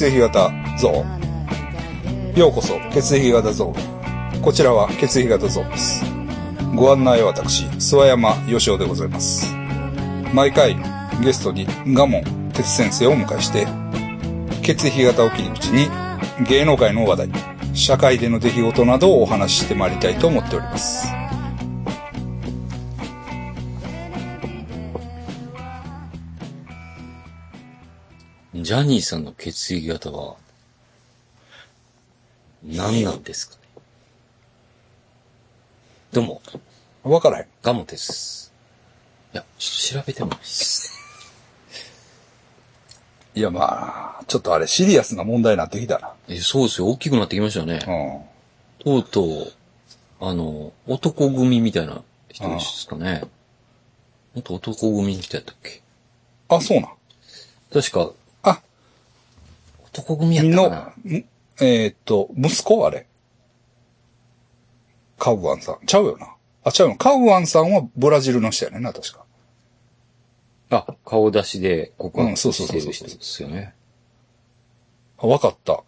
[0.00, 2.34] 血液型ゾーン。
[2.34, 4.40] ようこそ、血液型ゾーン。
[4.40, 6.02] こちらは血液型ゾーンです。
[6.74, 9.54] ご案内は私、諏訪山義雄でございます。
[10.32, 10.74] 毎回、
[11.22, 13.66] ゲストにガモン哲先生をお迎えして、
[14.62, 15.90] 血液型を切り口に
[16.48, 17.28] 芸能界の話題、
[17.74, 21.19] 社会での出来事などをお話ししてまいりたいと思っております。
[28.70, 30.36] ジャニーさんの血液型は、
[32.62, 33.82] 何なんですかね？
[36.12, 36.40] どうも、
[37.02, 37.46] わからへん。
[37.64, 38.52] ガモです。
[39.34, 40.92] いや、ちょっと調べてもいいです。
[43.34, 46.86] いや、まあ、ちょっとあれシリアスな問題になってきたえ、そうですよ。
[46.90, 47.80] 大きくなってきましたね。
[47.84, 47.92] な。
[48.92, 49.02] うん。
[49.02, 49.52] とうとう、
[50.20, 53.24] あの、男組みたいな人ですかね。
[54.36, 55.82] 元男組の人やったっけ？
[56.48, 56.90] あ、そうなん。
[57.72, 58.10] 確か、あ、
[59.92, 61.10] 男組やったの、かな？
[61.16, 61.24] ん
[61.60, 62.86] えーっと、息子？
[62.86, 63.06] あれ。
[65.18, 65.86] カウアンさん。
[65.86, 66.34] ちゃうよな。
[66.64, 66.96] あ、ちゃうよ。
[66.96, 69.24] カウアンさんはブラジルの人やねんな、確か。
[70.70, 73.74] あ、顔出しで告うん白そうそうそうそうしてる人ですよね。
[75.18, 75.82] あ、わかった。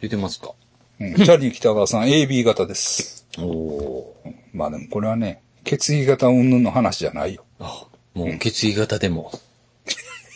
[0.00, 0.54] 出てますか？
[1.00, 1.14] うん。
[1.18, 3.26] ジャニー北川さん AB 型です。
[3.38, 4.32] おおー。
[4.52, 7.44] まあでもこれはね、血液型云々の話じゃないよ。
[7.58, 9.32] あ、もう血液型でも、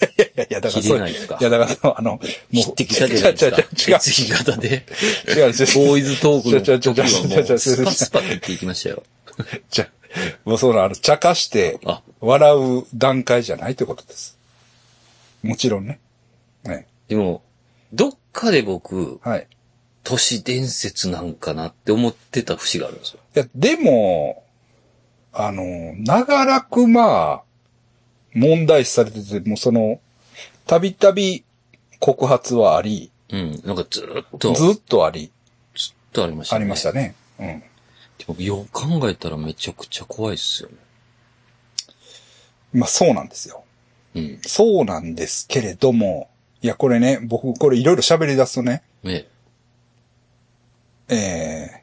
[0.07, 1.39] いやいや、だからそれ切れないですか？
[1.41, 2.21] いや、だから、あの、も
[2.51, 3.57] 切ってきたじゃないですか？
[3.57, 4.69] 違う違う違う血液型で、
[5.29, 5.53] 違う違う違う。
[5.53, 9.03] ボーイズトークの違う違う違う時はも違う違う違うう、スパスパって言っていきましたよ。
[9.71, 9.89] じゃ、
[10.45, 14.39] もうそうなの、茶化してあ、笑う段階じゃないってことです。
[15.43, 16.01] もちろんね。
[16.65, 16.87] ね。
[17.09, 17.43] でも、
[17.93, 19.47] どっかで僕、はい。
[20.05, 23.21] 都市伝説なんかなって思ってた節があるんですよ。
[23.37, 24.45] いや、でも、
[25.33, 27.43] あの、長らくまあ、
[28.35, 30.01] 問題視されてて、もうその、
[30.67, 31.45] たびたび
[31.99, 33.63] 告発はあり、うん。
[33.65, 35.31] なんかずーっと、ずっとあり、
[35.75, 36.61] ずっとありましたね。
[36.61, 37.15] ありましたね。
[37.39, 37.63] うん。
[38.19, 40.77] でもよう考えたらめちゃくちゃ怖いっすよね。
[42.75, 43.65] まあそうなんですよ。
[44.15, 44.39] うん。
[44.43, 46.29] そうなんですけれども、
[46.61, 49.27] いや、これね、僕、これいろいろ喋り出すとね、ね。
[51.09, 51.17] え
[51.79, 51.83] え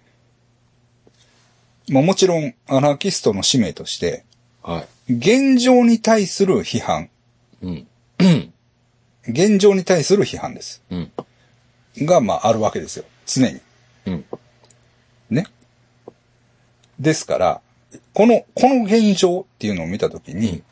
[1.89, 4.23] まあもちろん、アナーキストの使命として、
[4.61, 4.87] はい。
[5.09, 7.09] 現状に対する批判、
[7.61, 7.87] うん。
[9.27, 10.83] 現状に対する批判です。
[10.89, 11.11] うん。
[12.05, 13.05] が、まあ、あるわけですよ。
[13.25, 13.59] 常に。
[14.05, 14.25] うん。
[15.29, 15.45] ね。
[16.99, 17.61] ですから、
[18.13, 20.63] この、この現状っていうのを見たときに、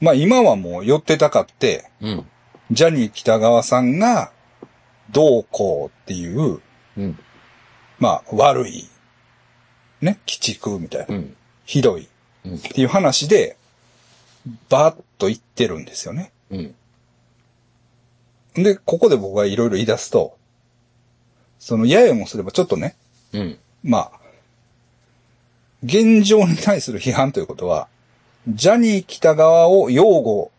[0.00, 2.26] まあ今はもう寄ってたかって、うん。
[2.70, 4.32] ジャニー北川さんが、
[5.10, 6.60] どうこうっていう、
[6.96, 7.18] うん。
[7.98, 8.88] まあ悪い、
[10.02, 11.36] ね、鬼畜みたいな、うん。
[11.64, 12.08] ひどい
[12.44, 13.56] うんっていう話で、
[14.68, 16.32] バッと言ってるんですよね。
[16.50, 16.74] うん。
[18.54, 20.36] で、ここで僕がいろいろ言い出すと、
[21.58, 22.96] その、ややもすればちょっとね、
[23.32, 23.58] うん。
[23.82, 24.10] まあ、
[25.84, 27.88] 現状に対する批判ということは、
[28.48, 30.50] ジャニー北川を擁護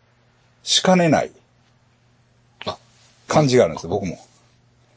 [0.62, 1.32] しかねない
[2.66, 2.76] あ
[3.26, 4.18] 感じがあるんですよ、僕も。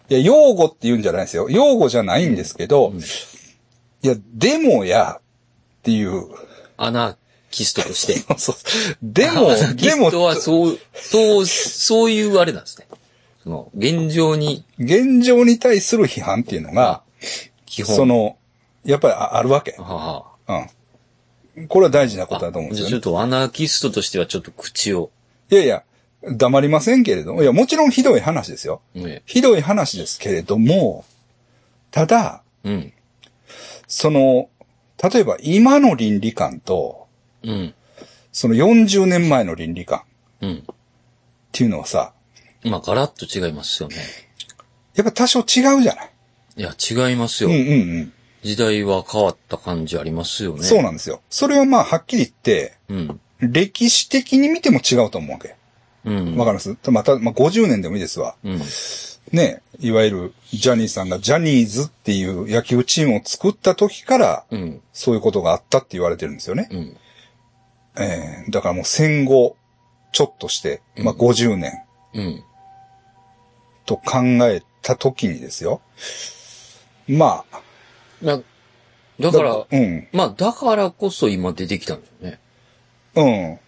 [0.09, 1.50] いや、擁護って言うんじゃないですよ。
[1.50, 3.02] 擁護じゃないんですけど、うん
[4.03, 5.22] いや、でもや、っ
[5.84, 6.23] ていう、
[6.75, 7.18] アナー
[7.51, 8.23] キストとして。
[8.38, 8.56] そう
[9.03, 12.88] でもアナー、キでもス、トはそう、そう、そういうあれなんですね。
[13.44, 17.03] その、現状に現状に対する批判っていうのが、
[17.66, 17.95] 基本。
[17.95, 18.38] その、
[18.84, 19.75] やっぱりああるわけ。
[19.78, 20.67] はあはあ、
[21.58, 21.67] うん。
[21.67, 22.90] これは大事なことだと思うんですよね。
[22.90, 25.11] じゃあちょっとアナーキストとしてはちょっと口を。
[25.49, 25.84] いやいや、
[26.23, 28.81] 黙りませんけれども、いや、もちろんひどい話ですよ。
[28.93, 29.23] ね。
[29.26, 31.03] ひどい話ですけれども、
[31.90, 32.93] ただ、うん。
[33.87, 34.49] その、
[35.02, 37.01] 例えば今の倫理観と、
[37.43, 37.73] うん。
[38.32, 40.02] その40年前の倫理観っ
[40.41, 40.64] うん。
[41.52, 42.14] ていうのはさ、
[42.64, 43.97] まあ、ガラッと違いますよね。
[44.96, 46.11] やっぱ多少違うじゃない？
[46.58, 47.49] いや、違いますよ。
[47.49, 47.73] うんうんう
[48.03, 48.14] ん。
[48.43, 50.64] 時代は変わった感じありますよね。
[50.64, 51.22] そうなんですよ。
[51.29, 53.20] それはまあ、はっきり言って、うん。
[53.40, 55.55] 歴史的に見ても違うと思うわけ。
[56.05, 56.35] うん。
[56.38, 56.76] わかります？
[56.90, 58.35] また、まあ、50年でもいいですわ。
[58.43, 58.61] うん。
[59.32, 64.82] ね、いわゆるジャニーさんがジャニーズっていう野球チームを作った時から、うん。
[64.93, 66.67] そういうことがあったって言われてるんですよね。
[66.72, 66.97] うん。
[67.97, 69.55] えーだからもう戦後、
[70.11, 71.84] ちょっとして、まあ、うん50年。
[72.14, 72.43] うん。
[73.85, 75.82] と考えた時にですよ。
[77.08, 77.61] まあ、
[78.22, 78.41] な
[79.20, 82.40] だから、うん、まあ、だからこそ今出てきたんですよね。
[83.16, 83.59] うん、っ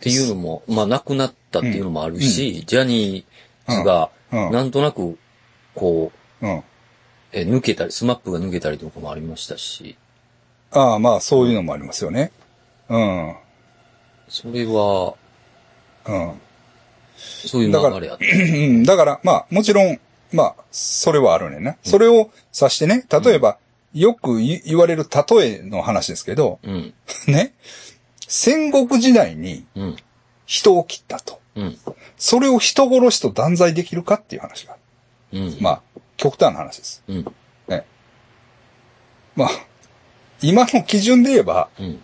[0.00, 5.18] ていうのも、まあ、亡くなったっていうのもあるし、ジャニーズが、うん、なんとなく、
[5.74, 6.62] こう、うん。
[7.32, 9.96] え抜けたり、スマップが抜けたりとかもありましたし、
[10.70, 12.32] ああ、まあ、そういうのもありますよね。
[12.88, 13.34] うん、
[14.28, 15.14] それは、
[16.06, 16.40] うん。
[17.16, 19.98] そういう流れやっだから、まあ、もちろん、
[20.32, 21.76] まあ、それはあるねんな。
[21.82, 23.58] それを指してね、例えば、
[23.94, 26.94] よく言言われる例えの話ですけど、うん。
[27.26, 27.54] ね、
[28.28, 29.96] 戦国時代にうん。
[30.44, 31.40] 人を切ったと。
[31.56, 31.78] うん。
[32.16, 34.76] それを人殺しと断罪できるかっていう話が。
[35.32, 35.56] うん。
[35.60, 35.82] まあ、
[36.16, 37.02] 極端な話です。
[37.08, 37.24] うん。
[39.36, 39.48] まあ、
[40.40, 42.00] 今の基準で言えば、うん。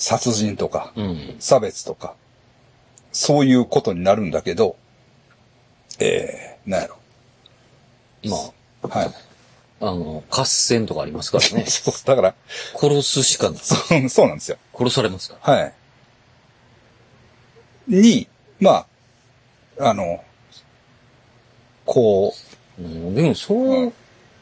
[0.00, 1.36] 殺人とか、うん。
[1.38, 2.14] 差別とか、
[3.12, 4.76] そういうことになるんだけど、
[5.98, 6.96] えー、なんやろ。
[8.82, 9.06] まはい。
[9.80, 11.66] あ、あの、合戦とかありますからね。
[11.68, 12.34] そう、だから、
[12.80, 13.58] 殺すしかない。
[13.62, 14.56] そうそうなんですよ。
[14.74, 15.54] 殺されますから。
[15.54, 15.74] はい。
[17.86, 18.26] に、
[18.58, 18.86] ま
[19.78, 20.24] あ、あの、
[21.84, 22.34] こ
[22.78, 23.92] うん、でも、そう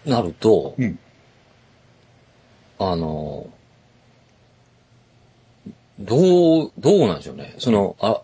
[0.07, 0.99] なると、う、うん、
[2.79, 3.51] あの、
[5.99, 7.55] どう、どうなんでしょうね。
[7.59, 8.23] その、あ、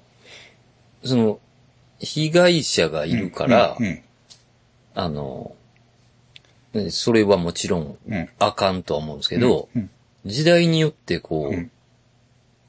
[1.02, 1.40] その、
[1.98, 4.02] 被害者がいるから、うん、
[4.94, 5.54] あの、
[6.72, 9.90] ねそれはもちろんうん、あかんとは思うんですけど、うん
[10.26, 11.70] 時代によってこう、うん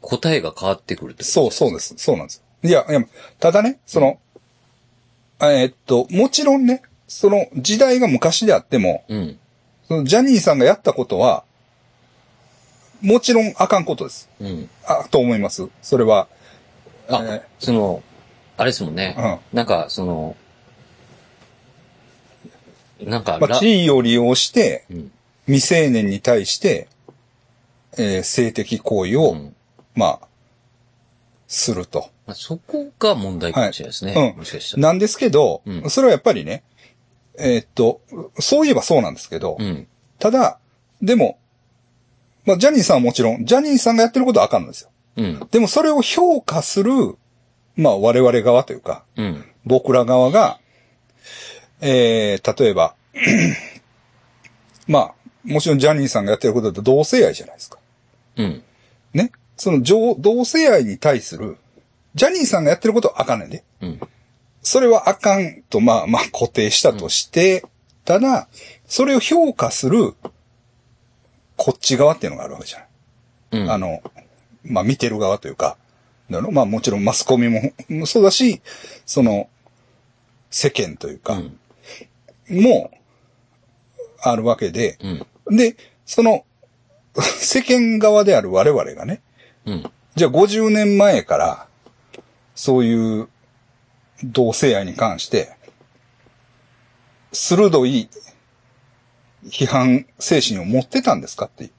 [0.02, 1.96] 答えが変わってくるってことそう、そうです。
[1.98, 2.70] そうなんですよ。
[2.70, 3.08] いや、いや、
[3.40, 4.20] ただね、その、
[5.40, 9.40] えーっと、もちろんね、その時代が昔であっても、うん。
[9.88, 11.44] そのジャニーさんがやったことは、
[13.02, 14.30] もちろんあかんことです。
[14.40, 14.70] うん。
[14.86, 15.68] あ、と思います。
[15.82, 16.28] それは。
[17.10, 18.04] あ、えその、
[18.58, 19.16] あれですもんね。
[19.18, 20.36] うんなんか、その、
[23.02, 25.12] なんか、まあ、ら地位を利用して、うん。
[25.48, 26.88] 未成年に対して、
[27.98, 29.56] えー性的行為を、うん
[29.94, 30.28] まあ、
[31.48, 32.10] すると。
[32.26, 34.16] まあ、そこが問題かもしれないですね。
[34.16, 34.82] はいうんもしかしたら。
[34.84, 36.64] なんですけど、うんそれはやっぱりね、
[37.38, 38.02] えーっと、
[38.40, 39.88] そういえばそうなんですけど、うん。
[40.20, 40.60] ただ、
[41.02, 41.38] でも、
[42.46, 44.90] まあ、ジャニーさんはもちろん、ジャニーさんがやってることはあかんのですよ。
[45.18, 45.48] うん。
[45.52, 46.92] でもそれを評価する、
[47.76, 49.44] まあ、我々側というか、うん。
[49.66, 50.60] 僕ら側が、
[51.82, 52.96] えー、例えば、
[54.88, 55.14] まあ、
[55.44, 57.80] もちろんジャニーさんがやってることだと同性愛じゃないですか。
[58.38, 58.64] うん。
[59.14, 59.32] ね。
[59.58, 61.58] その同同性愛に対する、
[62.14, 63.64] ジャニーさんがやってることはあかんねんで。
[63.82, 64.00] うん。
[64.62, 67.64] それはあかんと、まあまあ固定したとして、
[68.04, 68.48] ただ、
[68.88, 70.14] それを評価する、
[71.58, 72.84] こっち側っていうのがあるわけじゃな
[73.60, 73.64] い。
[73.64, 73.72] うん。
[73.72, 74.02] あの、
[74.64, 75.78] まあ見てる側というか、
[76.30, 77.50] だろまあもちろんマスコミ
[77.90, 78.62] もそうだし、
[79.06, 79.50] その、
[80.50, 81.34] 世間というか、
[82.50, 82.62] うん。
[82.62, 82.92] も、
[84.22, 84.98] あるわけで、
[85.48, 85.58] うん。
[85.58, 85.76] で、
[86.06, 86.46] その、
[87.38, 89.22] 世間側である我々がね、
[89.66, 89.92] うん。
[90.16, 91.68] じゃあ50年前から、
[92.56, 93.28] そういう
[94.24, 95.56] 同性愛に関して、
[97.32, 98.10] 鋭い
[99.50, 101.72] 批判精神を持ってたんですかっていう。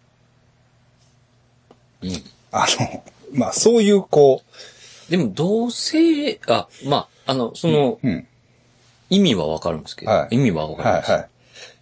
[2.03, 2.11] うん。
[2.53, 4.43] あの、まあそういうこ
[5.09, 8.27] でも、同性、あ、まあ、あの、その、う、うん。
[9.09, 11.11] 意味はわかるんですけど、はい意味はわかります。
[11.13, 11.29] はいはい。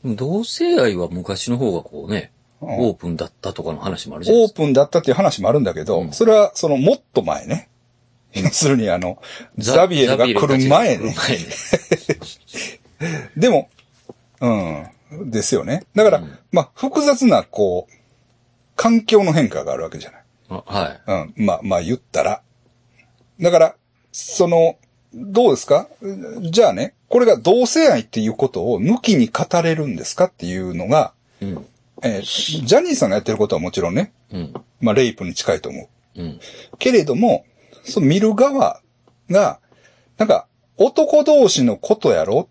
[0.02, 2.30] でも同性愛は昔の方がこうね、
[2.60, 4.62] うんオープンだったとかの話もあるじゃないオーですか。
[4.62, 7.68] プンだったっていう話もあるんだけど、うんそれはそのもっと前ね。
[8.32, 9.18] 要するにあの、
[9.58, 10.68] ザビエルが来る前ね。
[10.68, 11.48] ザビエルたちが来る
[13.00, 13.20] 前ね。
[13.36, 13.68] でも、
[14.40, 14.86] うん、
[15.30, 15.84] ですよね。
[15.94, 17.92] だから、うんまあ、複雑な、こう、
[18.76, 20.24] 環境の変化があるわけじゃない。
[20.48, 21.00] あはい。
[21.38, 22.42] うん、まあ、まあ言ったら。
[23.40, 23.74] だから、
[24.12, 24.76] その、
[25.14, 25.88] どうですか？
[26.40, 31.66] じゃあね、これが同性愛っていうことを抜きに語れるんですかっていうのが、うん。
[32.02, 34.54] えージャニーさんがやってることはもちろんね、うん。
[34.80, 36.22] まあ、レイプに近いと思う。
[36.22, 36.40] うん。
[36.78, 37.46] けれども、
[37.84, 38.80] その見る側
[39.30, 39.60] が、
[40.18, 42.48] なんか、男同士のことやろ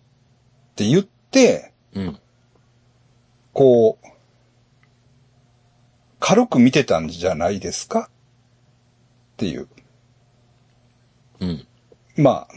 [0.72, 2.20] って言って、うん。
[3.54, 4.08] こう、
[6.20, 8.10] 軽く見てたんじゃないですか？
[9.34, 9.68] っていう。
[11.40, 11.68] うん。
[12.16, 12.56] まあ、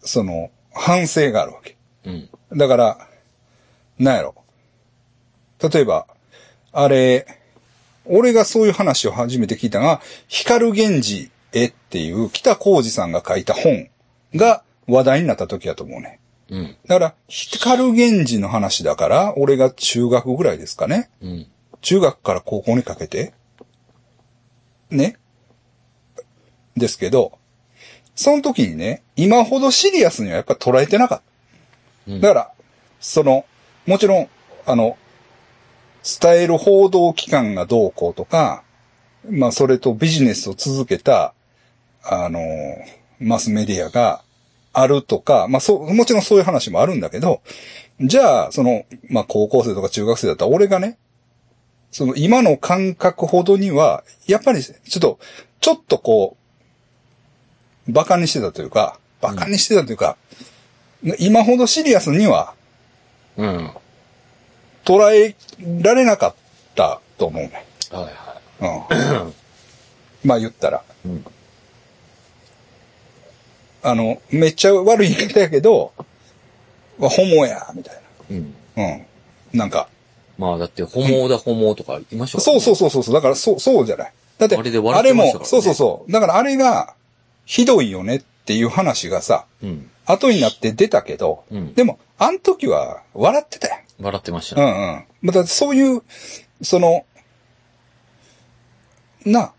[0.00, 1.76] その、反省があるわけ。
[2.04, 2.30] うん。
[2.56, 3.08] だから、
[3.98, 4.34] なんやろ。
[5.72, 6.06] 例えば、
[6.72, 7.26] あれ、
[8.04, 13.88] 俺がそういう話を初めて聞いたのが、光源氏絵っていう北浩二さんが書いた本
[14.34, 16.20] が話題になった時やと思うね。
[16.50, 16.76] うん。
[16.86, 21.10] だから、光源氏の話だから、俺が中学ぐらいですかね。
[21.20, 21.46] うん。
[21.80, 23.34] 中学から高校にかけて、
[24.90, 25.16] ね。
[26.76, 27.38] ですけど、
[28.14, 32.12] その時にね、今ほどシリアスにはやっぱ捉えてなかった。
[32.12, 32.52] うんだから、
[33.00, 33.44] その、
[33.86, 34.28] もちろん、
[34.64, 34.96] あの、
[36.20, 38.62] 伝える報道機関がどうこうとか、
[39.28, 41.34] まあそれとビジネスを続けた、
[42.02, 42.40] あの、
[43.20, 44.22] マスメディアが
[44.80, 47.40] あるとか、まあそう、もちろんそういう話もあるんだけど、
[48.00, 50.98] じゃあ、その、まあ高校生とか中学生だったら俺がね、
[51.90, 55.18] その今の感覚ほどには、やっぱりちょっと、
[55.60, 56.36] ちょっとこ
[57.88, 60.16] う、馬鹿にしてたというか、馬鹿にしてたというか、
[61.18, 62.54] 今ほどシリアスには
[63.36, 63.70] うん。
[64.84, 65.36] 捉え
[65.82, 66.34] られなかっ
[66.74, 67.64] たと思うね。
[67.90, 70.28] はいはうん。
[70.28, 70.82] まあ言ったら。
[71.04, 71.08] い。
[71.08, 71.24] うん。
[73.90, 75.92] あの、めっちゃ悪い言い方やけど、
[76.98, 78.54] わホモや、みたいうん。
[78.76, 78.84] な。
[78.84, 79.06] うん。
[79.52, 79.88] なんか、
[80.36, 83.14] まあだって、ホモだホモとか言いましょう、そうそうそうそうそう。
[83.14, 84.12] だからそう、そうじゃない。
[84.38, 86.12] だって、あれで笑ってましたからねあれも、そうそうそう。
[86.12, 86.94] だからあれが、
[87.44, 89.66] ひどいよねっていう話がさ、う。
[89.66, 89.90] うん。
[90.06, 93.78] 後になって出たけど、うんでも、あの時は笑ってたやん。
[94.00, 94.62] 笑ってましたね。
[94.62, 95.04] うんうん。
[95.22, 96.02] またそういう、
[96.62, 97.04] その、
[99.24, 99.52] な、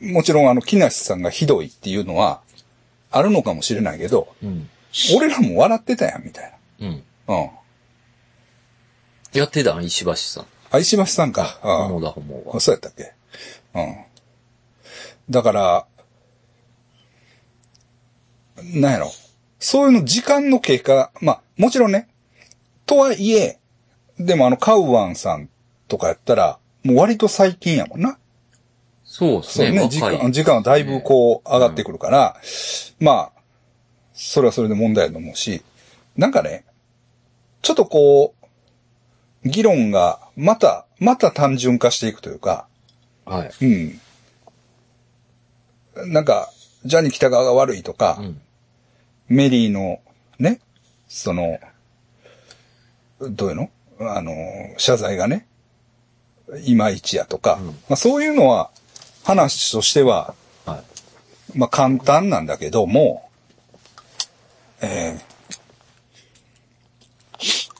[0.00, 2.40] もちろんあの、木梨さんがひどいっていうのは、
[3.10, 4.68] あるのかもしれないけど、うん。
[5.16, 7.02] 俺らも笑ってたやん、みたいうん。
[7.26, 7.34] な。
[7.34, 7.50] うん。
[9.32, 10.46] やってた石橋さん。
[10.70, 11.58] あ、石橋さんか。
[11.62, 12.60] うんホモだホモは。
[12.60, 13.12] そうやったっけ？
[13.74, 13.96] うん。
[15.30, 15.86] だから、
[18.74, 19.12] なんやろ。
[19.58, 22.08] そういうの時間の経過、まあ、もちろんね、
[22.86, 23.58] とはいえ、
[24.18, 25.48] でもあの、カウワンさん
[25.88, 28.18] とかやったら、もう割と最近やもんな。
[29.18, 29.70] そうですね。
[29.70, 29.88] ね。
[29.88, 32.36] 時間、時間はだいぶこう上がってくるから、
[33.00, 33.40] まあ、
[34.12, 35.62] それはそれで問題だと思うし、
[36.16, 36.66] なんかね、
[37.62, 38.34] ちょっとこ
[39.42, 42.66] う、議論がまた、また単純化していくというか、
[43.24, 43.50] はい。
[43.64, 43.66] う
[46.04, 46.12] ん。
[46.12, 46.52] なんか、
[46.84, 48.38] ジャニー北川が悪いとか、うん。
[49.28, 50.00] メリーの、
[50.38, 50.60] ね、
[51.08, 51.58] その、
[53.18, 53.70] どういうの？
[53.98, 54.34] あの、
[54.76, 55.46] 謝罪がね、
[56.64, 58.70] いまいちやとか、うんまあそういうのは、
[59.26, 60.82] 話としては、は
[61.54, 61.58] い。
[61.58, 63.28] まあ簡単なんだけども、
[64.80, 65.18] え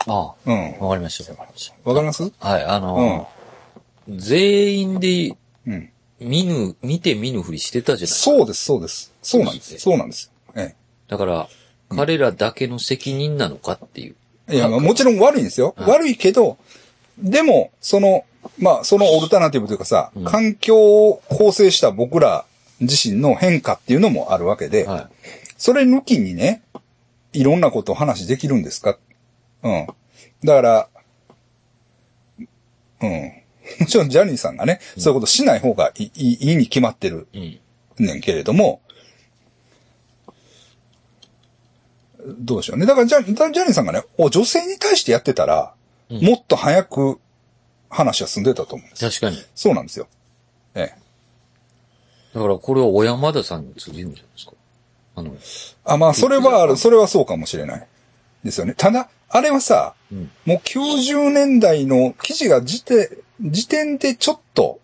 [0.09, 0.75] あえうん。
[0.81, 1.31] あ、わかりました。
[1.33, 2.31] わかりましわかります？
[2.31, 2.49] た。
[2.49, 3.29] はい、あの、
[4.09, 5.37] 全員で
[5.67, 5.91] うん。
[6.19, 9.12] 見ぬ、見て見ぬふりしてたじゃないそうです、そうです。
[9.23, 9.79] そうなんです。
[9.79, 10.33] そうなんです。
[10.55, 10.75] え
[11.09, 11.49] だから、
[11.91, 14.17] 彼らだけの責任なのかっていう。
[14.49, 14.57] え。
[14.57, 15.75] いや、まあもちろん悪いんですよ。
[15.76, 16.57] はい悪いけど、
[17.19, 18.25] でも、その、
[18.59, 20.76] まあ、そのオルタナティブというかさ、うん環境
[21.09, 22.45] を構成した僕ら
[22.81, 25.09] 自身の変化っていうのもあるわけで、は
[25.59, 26.62] それ抜きにね、
[27.33, 28.99] いろんなことを話できるんですか？
[29.62, 29.87] うん。
[30.45, 30.88] だから、
[33.00, 33.33] うん。
[33.81, 37.59] も ちろんジャニーさんがね、そういうことしない方がいいいいいに決まってるい。
[37.99, 38.07] うん。
[38.07, 38.81] ねんけれども、
[42.38, 42.87] どうでしょうね。
[42.87, 45.73] だからジャジャニーさんがね、お女性に対してやってたら、
[46.11, 47.19] うんもっと早く
[47.97, 49.09] 話は進んでたと思うんです。
[49.09, 49.43] 確かに。
[49.55, 50.07] そうなんですよ。
[50.75, 50.95] ええ。
[52.35, 54.53] だからこれは小山田さんに通じるんじゃないですか？
[55.17, 55.35] あの、
[55.85, 57.87] あ、まあ、それはある、それはそうかもしれない。
[58.45, 58.75] ですよね。
[58.76, 60.31] ただ、あれはさ、うん。
[60.45, 63.09] もう90年代の記事が時点、
[63.41, 64.79] 時点でちょっと、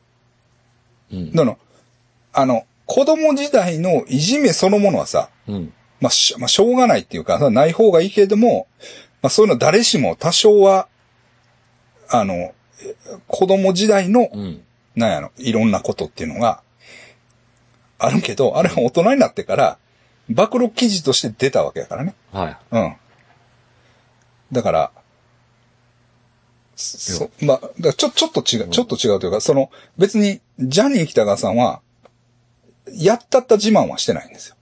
[1.12, 1.33] うん。
[1.33, 1.59] だの、
[2.33, 5.73] あの、子供時代のいじめそのものはさ、うん。
[6.00, 8.66] まあ、しまあ、しょうがないっていうか、ない方がいいけれども、
[9.21, 10.88] まあ、そういうの誰しも多少は、
[12.09, 12.54] あの、え
[13.26, 14.62] 子供時代の、うん。
[14.94, 16.62] なんやろ、いろんなことっていうのが、
[17.98, 19.78] あるけど、あれは大人になってから、
[20.28, 22.14] 暴露記事として出たわけやからね。
[22.32, 22.56] はい。
[22.72, 22.94] うん。
[24.52, 24.90] だから、
[26.76, 31.80] そ、まあ、ちょ、ちょっと違う、ちょっと違うというか、その、別に、ジャニー北川さんは、
[32.92, 34.56] やったった自慢はしてないんですよ。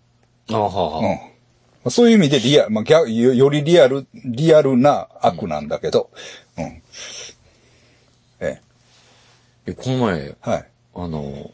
[0.50, 1.02] ああ、はあ、うん。
[1.04, 1.30] まはあ。
[1.86, 6.10] あそういう意味でリアル、まあ、よよりリアル、リアルな悪なんだけど、
[6.58, 6.64] うん。
[6.64, 6.82] ええ、
[9.66, 10.70] えこの前、はい。
[10.94, 11.50] あの、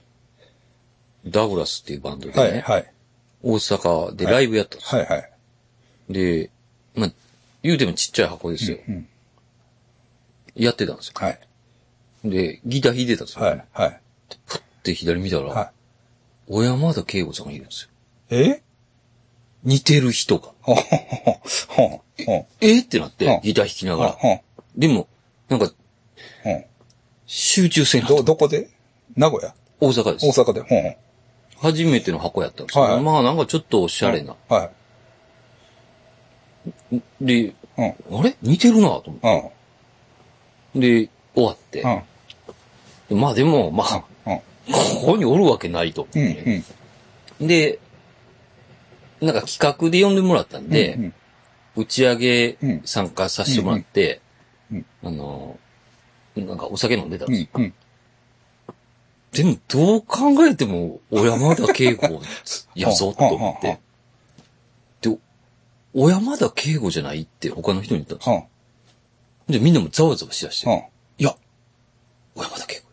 [1.26, 2.92] ダグラスっていうバンドでね、はい、はい。
[3.42, 5.02] 大阪でライブやったんですよ。
[5.02, 5.32] はい、はい。
[6.08, 6.50] で、
[6.94, 7.12] まあ、
[7.62, 8.78] 言うてもちっちゃい箱ですよ。
[8.88, 9.08] うん。
[10.54, 11.14] やってたんですよ。
[11.16, 11.40] はい。
[12.25, 13.44] で、ギター弾いてたんですよ。
[13.44, 14.00] はい、はい。
[14.46, 15.70] ふって左見たら、はい。
[16.52, 17.90] 小山田圭吾さんがいるんですよ。
[18.30, 18.62] え？
[19.64, 20.52] 似てる人が。
[20.60, 24.40] ほほほほほえってなっうんて、ギター弾きながら。
[24.76, 25.08] でも、
[25.48, 25.72] なんか、
[26.44, 26.68] ほ
[27.26, 28.68] 集中せなど、どこで？
[29.16, 29.54] 名古屋？
[29.80, 30.40] 大阪です。
[30.40, 30.61] 大阪で？
[30.62, 30.97] ほほ
[31.59, 34.37] 初めての箱やったんですけど、はいまあなんかちょっとおしゃれな。
[34.49, 34.71] は
[36.92, 37.00] い。
[37.21, 38.18] で、うん。
[38.18, 38.37] あれ？
[38.42, 39.52] 似てるなと思っ
[40.75, 40.80] うん。
[40.80, 41.02] て。
[41.04, 41.83] で、終わって。
[43.11, 43.21] うん。
[43.21, 44.37] まあでも、まあ、うん。
[44.38, 44.42] こ
[45.12, 46.06] こにおるわけないと。
[46.14, 46.64] うん。
[47.40, 47.47] うん。
[47.47, 47.78] で、
[49.21, 51.14] なんか企画で呼んでもらったんで、うん
[51.78, 54.23] 打ち上げうん参加させてもらって、
[54.73, 55.59] うんあの、
[56.45, 57.49] なんかお酒飲んでたんですよ。
[57.55, 57.62] うん。
[57.62, 57.75] うん。
[59.33, 62.21] でも、どう考えても、小山田圭吾
[62.75, 63.78] やぞ、と思って。
[65.00, 65.19] で、
[65.95, 68.49] 小山田圭吾じゃないって他の人に言ったんですよ。
[69.49, 69.52] うん。
[69.52, 70.66] で、みんなもざわざわしだして。
[70.71, 70.83] うん。
[71.19, 71.35] いや、
[72.35, 72.87] 小山田圭吾。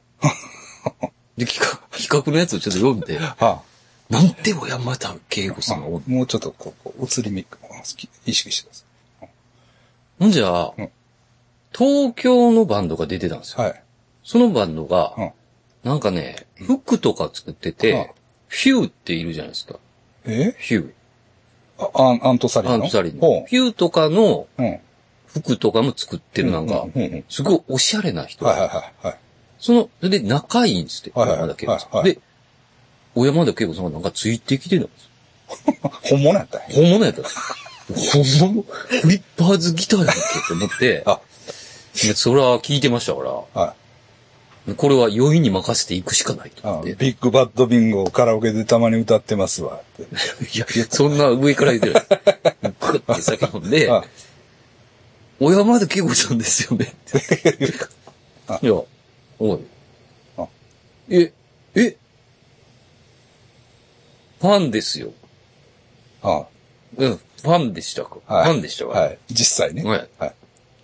[1.37, 3.61] で、企画、企画のやつをちょっと読んで、 は
[4.09, 7.45] なんで小山田圭吾さんがおんもうちょっとこう、映りみ、
[8.25, 8.85] 意識してくださ
[10.19, 10.89] ほんじゃあ、うん
[11.77, 13.61] 東京のバンドが出てたんですい。
[13.61, 13.67] よ。
[13.67, 13.83] はい。
[14.23, 15.31] そのバンドが、うん
[15.83, 18.07] なんかね、服とか作ってて、うん
[18.47, 19.79] フューっているじゃないですか。
[20.25, 20.51] え？
[20.51, 20.91] フュ
[21.79, 22.69] あアンアントサリー。
[22.69, 22.83] ンの？
[22.83, 24.47] アントサリンフューとかの。
[25.25, 26.85] 服とかも作ってるなんか、
[27.27, 28.45] すごいおしゃれな人。
[28.45, 29.17] はいはいはいはい。
[29.57, 31.89] その、それで仲いいんですって、小山田圭吾さん。
[31.97, 32.21] はいはいで、
[33.15, 35.91] 小山田圭吾さんがなんかついてきてたんですよ。
[36.03, 38.23] 本物やった本物やったんですよ。
[38.23, 38.61] 本物？
[38.61, 40.15] フリッパーズギターやんけっ
[40.47, 41.21] て思って、あ、で
[41.93, 43.75] それは聞いてましたから、は
[44.67, 44.75] い。
[44.75, 46.83] これは余韻に任せていくしかないと。
[46.97, 49.81] ビッグバッドビンゴをカラオケでたまに歌ってますわ。
[50.53, 52.03] いや、そんな上から言ってない。
[52.79, 54.03] グッて酒飲んであ、
[55.39, 56.93] 小山田圭吾さんですよね
[58.61, 58.73] いや、
[59.39, 59.59] おい
[60.37, 60.47] あ。
[61.09, 61.33] え、
[61.75, 61.97] え、
[64.39, 65.11] ファンですよ。
[66.21, 66.45] あ
[66.95, 68.45] うん、ファンでしたか、はい。
[68.45, 69.17] ファンでしたかはい。
[69.29, 69.83] 実際ね。
[69.83, 70.33] はいはい。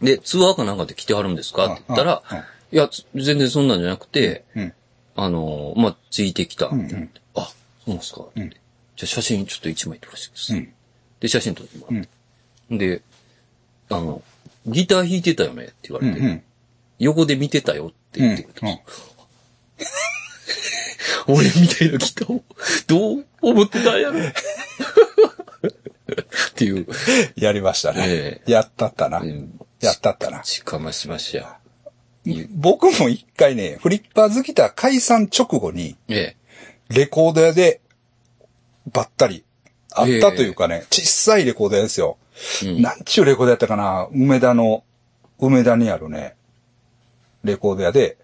[0.01, 1.65] で、ツアーかなんかで来てはるんですか？
[1.73, 2.45] って言ったらうんうん、い
[2.77, 4.73] や、つ全然そんなんじゃなくて、うん。
[5.15, 6.67] あのー、まあ、ついてきた。
[6.67, 7.53] うんうんあ、そ
[7.87, 8.59] うなんですか、うんじゃ
[9.03, 10.57] あ写真ちょっと一枚撮らせてください。
[10.57, 10.73] うん。
[11.21, 12.09] で、写真撮ってもらって。
[12.77, 13.01] で、
[13.89, 14.21] あの、
[14.65, 15.63] ギター弾いてたよね？
[15.63, 16.13] って言わうん。
[16.13, 16.43] れて、うん。
[16.99, 18.79] 横で見てたよって言ってくれたん。
[21.27, 22.43] 俺みたいなギターを
[22.87, 24.19] どう思ってたんやろ？
[24.19, 24.31] っ
[26.55, 26.85] ていう、
[27.37, 28.03] やりましたね。
[28.07, 29.19] えやったったな。
[29.19, 30.43] うんやったったな。
[30.43, 31.59] しかましましや。
[32.51, 36.35] 僕も一回ね、フリッパーズギター解散直後に、え
[36.89, 37.81] レコード屋で、
[38.91, 39.43] ばったり、
[39.93, 42.17] あったというかね、小さいレコード屋ですよ。
[42.63, 42.67] え。
[42.67, 42.81] うん。
[42.81, 44.83] なんちゅうレコードやったかな梅田の、
[45.39, 46.35] 梅田にあるね、
[47.43, 48.17] レコード屋で、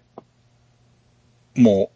[1.54, 1.90] も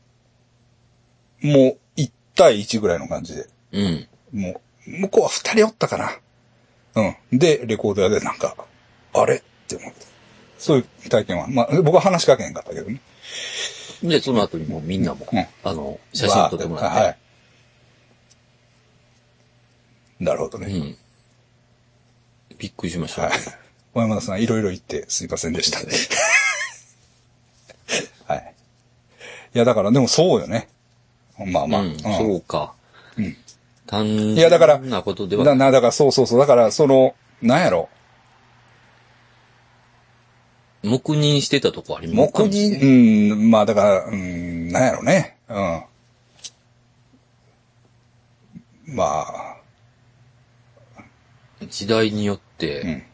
[1.43, 4.09] う、もう1対1ぐらいの感じで、うん。
[4.33, 6.13] もう、向こうは2人おったかな。
[7.31, 7.39] うん。
[7.39, 8.57] で、レコード屋でなんか、
[9.13, 9.43] あれ
[9.77, 10.07] って思って。
[10.59, 13.01] そういう体験は、まあ、僕は話しかけへんかったけどね。
[14.03, 17.01] で、その後にもうみんなも、うんあの、写真撮ってもらって。
[17.01, 17.19] はい。
[20.21, 20.67] なるほどね。
[20.67, 20.71] う
[22.55, 22.57] ん。
[22.59, 23.23] びっくりしました。
[23.23, 23.33] はい。
[23.95, 25.79] 小山田さん、いろいろ言ってすいませんでした。
[28.33, 28.55] はい。
[29.55, 30.69] いや、だから、でもそうよね。
[31.39, 31.81] まあまあ。
[31.81, 32.75] うん、そうか。
[33.17, 33.37] うん
[33.91, 36.39] 単いやだから純なことではだな、だから、そうそうそう。
[36.39, 37.89] だから、その、なんやろ。
[40.83, 45.37] 黙認してたとこあります黙認、うん、まあだから、うん、なんやろね。
[45.49, 45.83] うん。
[48.95, 49.57] まあ、
[51.69, 53.05] 時代によって、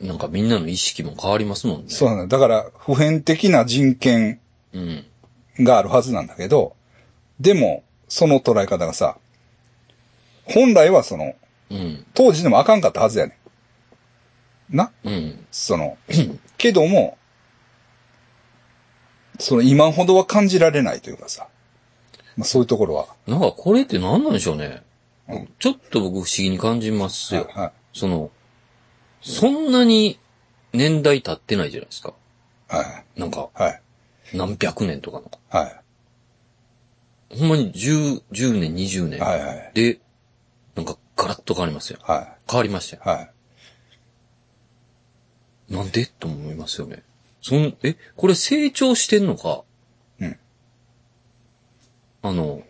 [0.00, 1.84] なんかみんなの意識も変わりますもんね。
[1.88, 2.38] そうなんだ。
[2.38, 4.40] だから、普遍的な人権
[4.72, 5.04] うん。
[5.60, 6.76] があるはずなんだけど、
[7.40, 9.16] でも、その捉え方がさ、
[10.44, 11.34] 本来はその、
[11.70, 12.06] うん。
[12.14, 13.41] 当時でもあかんかったはずやねん。
[14.72, 15.46] なうん。
[15.50, 15.98] その、
[16.56, 17.18] けども、
[19.38, 21.48] その今ほどは感じられないというかさ、
[22.36, 23.08] まあそういうところは。
[23.26, 24.82] なんかこれって何なんでしょうね。
[25.28, 27.48] うんちょっと僕不思議に感じますよ。
[27.52, 28.30] はその、
[29.20, 30.18] そんなに
[30.72, 32.14] 年代経ってないじゃないですか。
[32.70, 32.74] い。
[32.74, 33.20] はい。
[33.20, 33.82] なんか、はい。
[34.34, 35.30] 何百年とかの。
[35.50, 37.36] はい。
[37.38, 39.20] ほんまに10、10年、20年。
[39.20, 39.40] はい。
[39.40, 39.70] はい。
[39.74, 40.00] で、
[40.74, 41.98] なんかガラッと変わりますよ。
[42.02, 43.08] は変わりましたよい。。
[43.20, 43.31] はい。
[45.72, 46.06] なんで？
[46.06, 47.02] と思いますよね。
[47.40, 49.62] そん、え、これ成長してんのか？
[50.20, 50.38] うん。
[52.22, 52.62] あの、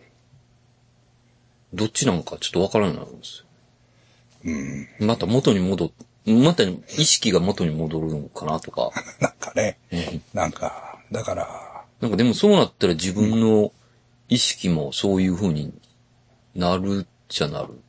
[1.73, 3.45] どっちなんかちょっとわからないんですよ。
[4.99, 5.07] うん。
[5.07, 5.91] また元に戻っ、
[6.25, 8.91] また意識が元に戻るのかなとか。
[9.19, 13.71] なんかね、うんなんか、だから、なんかでもそうなったら自分の
[14.29, 15.73] 意識もそういう風に
[16.55, 17.79] なるっちゃなる。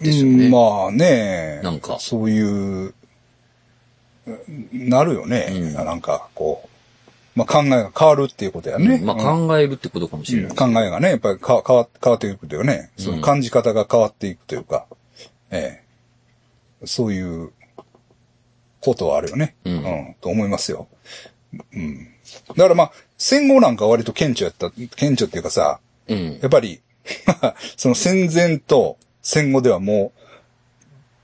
[0.00, 2.94] ですよねうんまあね、なんかそういう、
[4.72, 5.48] なるよね。
[5.50, 6.68] うんなんか、こう、
[7.38, 9.00] まあ考えが変わるっていうことやね。
[9.02, 10.56] まあうん考えるってことかもしれない。
[10.56, 14.86] 考えがね、やっぱりか変わ変わっていくというね、その感じ方が変わっていくというか、
[15.50, 15.82] え
[16.82, 17.52] え、そういう
[18.80, 19.54] ことはあるよね。
[19.64, 20.88] うんと思いますよ。
[21.72, 22.08] うん。
[22.48, 26.38] だからまあ、戦後なんか割と顕著やった、顕著っていうかさ、うん。
[26.40, 26.80] やっぱり、
[27.76, 30.20] その戦前と戦後ではもう、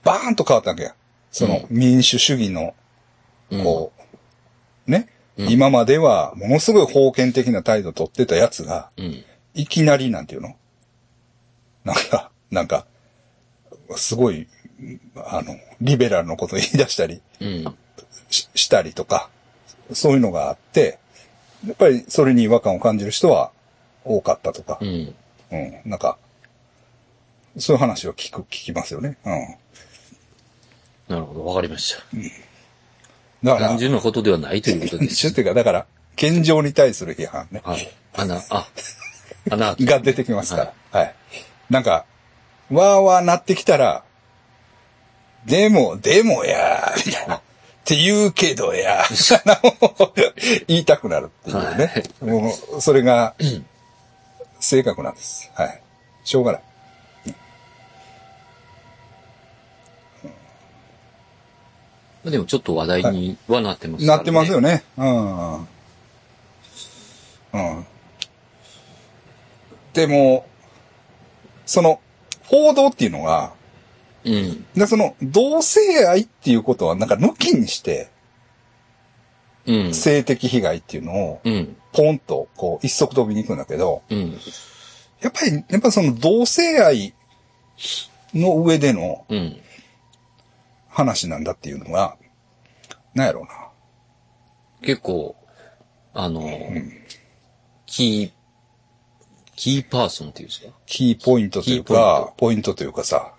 [0.04, 0.94] バーンと変わったわけや。
[1.30, 2.74] その民主主義の、
[3.62, 3.92] こ
[4.86, 9.24] う、ね、うん今まではものすごい封建的な態度を取ってたやつが、うん。
[9.54, 10.56] いきなりなんていうの？
[11.84, 12.86] なんか、なんか、
[13.96, 14.48] すごい、
[15.16, 17.76] あの、リベラルのことを言い出したりうん。
[18.30, 19.28] ししたりとか、
[19.92, 20.98] そういうのがあって、
[21.66, 23.50] やっぱりそれに違和感を感じる人は
[24.04, 25.14] 多かったとかう、ん。
[25.50, 26.16] うん、なんか、
[27.58, 29.18] そういう話を聞く、聞きますよね。
[29.24, 29.32] うん。
[31.08, 32.04] なるほど、わかりました。
[33.44, 35.34] だから単、純なことではないということでちょっす。
[35.34, 37.60] というか、だから、現状に対する批判ね。
[37.62, 37.88] はい。
[38.14, 38.66] 穴、あ、
[39.50, 40.98] 穴、が出てきますから。
[40.98, 41.14] はい。
[41.68, 42.06] なんか、
[42.70, 44.02] わーわーなってきたら、
[45.44, 47.36] でも、でもやー、みたいな。
[47.36, 47.40] っ
[47.84, 52.02] て言うけどやー、みたいな言いたくなるっていうね。
[52.22, 53.34] もう、それが、
[54.58, 55.52] 正確なんです。
[55.54, 55.82] はい。
[56.24, 56.62] しょうがない。
[62.30, 64.68] でもちょっと話題にはなってますなってますよね。
[64.68, 64.84] ね。
[64.96, 65.58] うん。
[65.58, 65.66] うん。
[69.92, 70.46] でも、
[71.66, 72.00] その、
[72.44, 73.52] 報道っていうのが、
[74.24, 74.64] うん。
[74.74, 78.08] でその、同性愛っていうことはなんか抜きにして、
[79.66, 79.94] うん。
[79.94, 81.76] 性的被害っていうのを、うん。
[81.92, 84.38] ポンと、こう、一足飛びに行くんだけど、うん。
[85.20, 87.14] やっぱり、やっぱその同性愛
[88.34, 89.56] の上でのうん。
[90.94, 92.16] 話なんだっていうのが、
[93.14, 93.68] なんやろうな。
[94.80, 95.36] 結構、
[96.14, 96.48] あの、
[97.86, 98.32] キー、
[99.56, 100.72] キーパーソンっていうんですか？
[100.86, 103.34] キーポイントというかト、ポイントというかさ、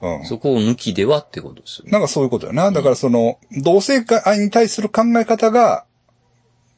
[0.00, 0.24] うん。
[0.26, 1.92] そこを抜きではってことですよね。
[1.92, 2.70] なんかそういうことよな。
[2.72, 5.86] だからその、同性愛に対する考え方が、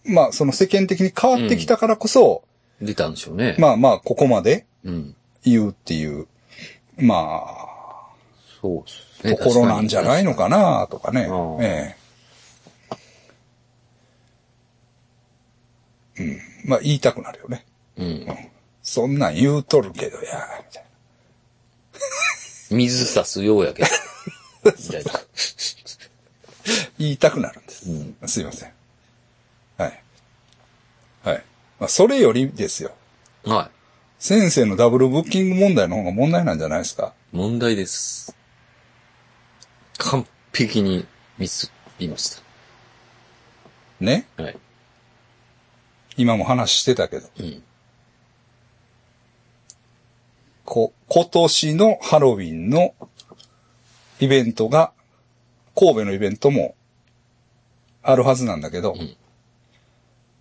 [0.05, 2.45] まあその世間的に変わってきたからこそ、
[2.81, 3.57] 出たんでしょうね。
[3.59, 5.17] まあまあここまでうん。
[5.45, 6.27] 言うっていう、
[6.99, 7.76] まあ、
[8.61, 9.37] そうですね。
[9.37, 11.61] ところなんじゃないのかなとかねう。
[11.61, 11.97] んえ
[16.19, 16.23] え。
[16.23, 16.41] うん。
[16.65, 17.65] まあ言いたくなるよね。
[17.97, 18.27] うん。
[18.83, 20.85] そんなん言うとるけどや、みたい
[22.71, 23.89] 水差すようやけど。
[24.65, 25.13] みたいな。
[25.13, 25.21] な。
[26.99, 27.91] 言いたくなるんです。
[27.91, 28.17] うん。
[28.29, 28.73] すいません。
[29.77, 30.03] はい。
[31.25, 31.45] はい。
[31.79, 32.93] まあそれよりですよ。
[33.45, 33.71] は
[34.19, 37.13] 先生のダブルブッキング問題の方が問題なんじゃないですか？
[37.33, 37.37] い。
[37.37, 38.36] 問題です。
[39.99, 41.07] 完璧に
[41.39, 42.37] ミスりまし
[44.01, 44.27] ね？
[44.37, 44.43] た。
[44.43, 44.59] はい。
[46.17, 47.29] 今も話してたけど。
[47.39, 47.63] うん。
[50.65, 52.95] こ、今年のハロウィンの
[54.21, 54.93] イベントが、
[55.75, 56.75] 神戸のイベントも
[58.03, 59.17] あるはずなんだけど、ん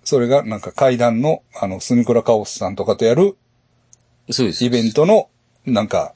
[0.03, 3.37] それがなんか階段の、あの、スミクラカオスさんとかとやる
[4.31, 4.63] そうです。
[4.65, 5.29] イベントの、
[5.65, 6.13] なんか、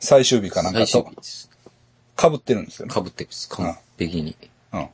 [0.00, 1.50] 最終日かなんか最終と日です。
[2.16, 2.94] 被ってるんですよね。
[2.94, 3.48] 被ってます。
[3.48, 4.36] 完璧に。
[4.72, 4.88] うん。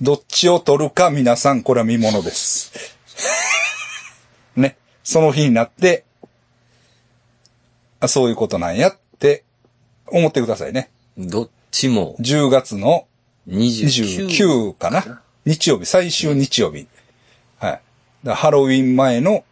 [0.00, 2.72] どっちを取るか皆さんこれは見ものです。
[4.56, 4.76] ね。
[5.02, 6.04] その日になって、
[8.00, 9.44] あそういうことなんやって
[10.06, 10.90] 思ってくださいね。
[11.16, 13.06] どっちも10月の
[13.48, 15.22] 29 29かな。
[15.44, 16.86] 日曜日、最終日曜日。
[17.58, 17.80] はい。
[18.26, 19.44] ハロウィン前の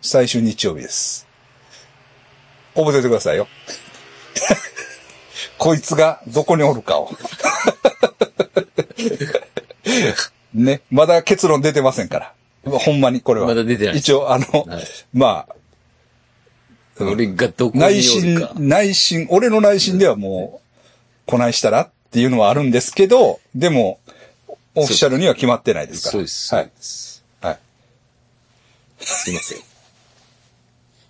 [0.00, 1.26] 最終日曜日です。
[2.74, 3.46] 覚えておいてくださいよ。
[5.58, 7.10] こいつがどこにおるかを。
[10.54, 10.82] ね。
[10.90, 12.34] まだ結論出てませんから。
[12.78, 13.46] ほんまにこれは。
[13.48, 15.54] まだ出てない一応、あの、はいまあ、
[17.04, 23.98] 俺がどこに内おる心か。、内心、俺の内心ではもう、こないしたらっていうのはあるんですけど、でも、
[24.74, 26.12] オフィシャルには決まってないですから。
[26.12, 26.54] そうです。
[26.54, 26.70] はい
[27.40, 27.58] はい。
[29.00, 29.58] すいません。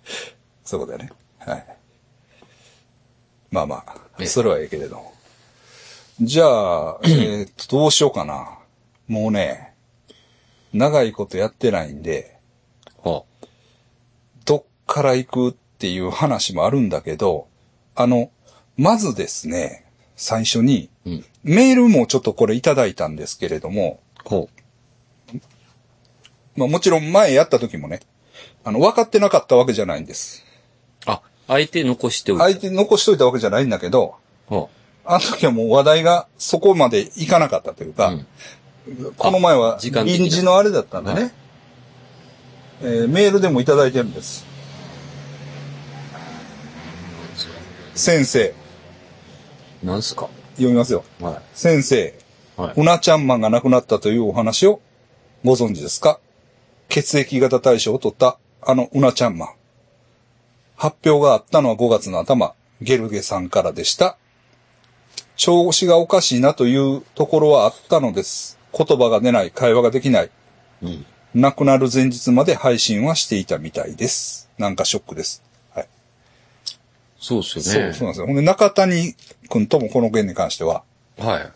[0.65, 1.11] そうだよね。
[1.39, 1.65] はい。
[3.51, 5.01] まあまええあ、それはええけれど。
[6.21, 8.59] じゃあ、 えーっと、どうしようかな。
[9.07, 9.73] もうね、
[10.73, 12.37] 長いことやってないんで、
[13.03, 13.23] は
[14.45, 17.47] どっから行くっていう話もあるんだけど、
[17.95, 18.31] あの、
[18.77, 21.09] まずですね、最初に、あ。
[21.09, 21.25] うん。
[21.43, 24.49] メールもちょっとこれいただいたんですけれども、ほ
[26.55, 27.99] まあもちろん前やった時もね、
[28.63, 30.45] あの、分かってなかったわけじゃないんです。
[31.07, 31.09] う。
[31.09, 32.43] あ、相手残しておいた。
[32.45, 34.15] 相手残しといたわけじゃないんだけど、
[34.49, 34.67] は
[35.05, 38.27] あの時はもう話題がそこまでいかなかったというか、うん
[39.17, 41.31] この前は臨時のあれだったんでね、はい
[42.81, 44.45] えーメールでもいただいてるんです。
[47.95, 48.53] 先生、
[49.83, 49.85] あ。
[49.85, 50.27] なんすか？
[50.55, 51.05] 読みますよ。
[51.21, 52.13] は先生、
[52.57, 52.61] い。
[52.61, 52.73] はい。
[52.75, 54.81] うなちゃんマンが亡くなったというお話を
[55.45, 56.19] ご存知ですか？
[56.89, 59.49] 血液型対象を取ったあのうなちゃんマン。
[60.75, 64.17] 発表があったのは5月の頭、ゲルゲさんからでした。
[65.35, 68.59] 調子がおかしいなというところはあったのです。
[68.75, 70.31] 言葉が出ない、会話ができない。
[70.81, 71.05] うん。
[71.33, 74.49] 亡くなる前日まで配信はしていたみたいです。
[74.57, 75.41] なんかショックです。
[75.73, 75.87] はい。
[77.19, 77.93] そうですよそう、ね。
[77.93, 78.27] そうなんですよ。
[78.27, 79.15] ほんで、中谷
[79.49, 80.83] くんともこの件に関しては、
[81.17, 81.51] はい。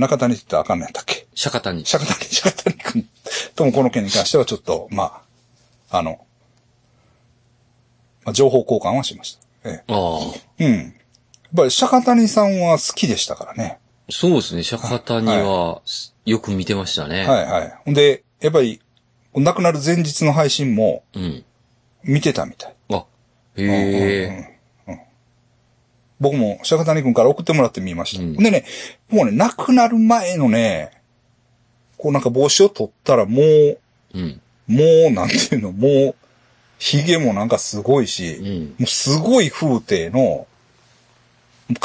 [0.00, 1.26] 中谷って言ったらあかんのやったっけ？
[1.34, 1.84] 釈迦谷。
[1.84, 3.08] 釈迦谷、釈迦谷くん
[3.56, 5.22] ともこの件に関してはちょっと、ま
[5.90, 6.26] あ、あの、まあ、
[8.32, 9.70] 情報交換はしました。
[9.70, 10.20] えああ。
[10.58, 10.66] え。
[10.66, 10.74] うん。
[10.74, 10.92] やっ
[11.56, 13.78] ぱり釈迦谷さんは好きでしたからね。
[14.10, 15.82] そうですね、釈迦谷は、
[16.24, 17.26] よく見てましたね。
[17.26, 17.74] はいはい。
[17.84, 18.80] ほんで、やっぱり、
[19.34, 21.44] 亡くなる前日の配信もうん。
[22.04, 22.74] 見てたみたい。
[22.90, 23.04] あ、
[23.56, 24.58] へえ。
[26.20, 28.22] 僕も釈迦谷君から送ってもらって見ました。
[28.22, 28.64] うんでね、
[29.08, 30.90] もうね、亡くなる前のね、
[31.96, 33.78] こうなんか帽子を取ったらもう、
[34.14, 34.40] うん。
[34.66, 36.14] もうなんていうの、もう、
[36.78, 38.64] 髭もなんかすごいし、うん。
[38.66, 40.46] もうすごい風景の、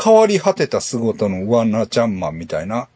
[0.01, 2.87] 変わり果てた姿のワナちゃんマンみたいな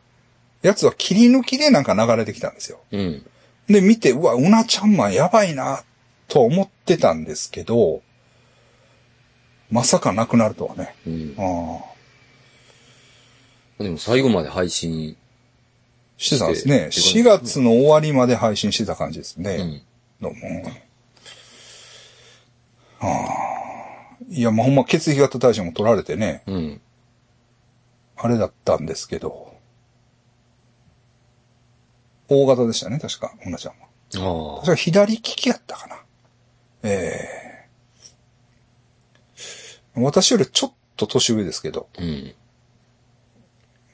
[0.62, 2.80] やつは切り抜きでなんか流れてきたんですよ。
[2.92, 3.26] うん。
[3.68, 5.84] で、見て、うわ、うなちゃんマンやばいな、
[6.28, 8.02] とは思ってたんですけど、
[9.70, 10.96] まさかなくなるとはね。
[11.06, 11.36] うん。
[11.38, 11.80] あ
[13.80, 13.84] あ。
[13.84, 15.18] でも最後まで配信、
[16.18, 16.88] してたんですね。
[16.88, 19.56] 4してて月の終わりまで配信してた感じですね。
[19.56, 19.82] うん。
[20.22, 20.40] どうも。
[23.00, 23.38] ああ。
[24.30, 26.82] いや、まあ、ほんま血液型対象も取られてね、うん。
[28.18, 29.56] あれだったんですけど、
[32.28, 33.88] 大型でしたね、確か、うなちゃんは。
[34.16, 34.72] ああ確。
[34.72, 35.96] か左利きやったかな。
[36.84, 37.48] ええ
[39.96, 42.34] 私よりちょっと年上ですけど、うん。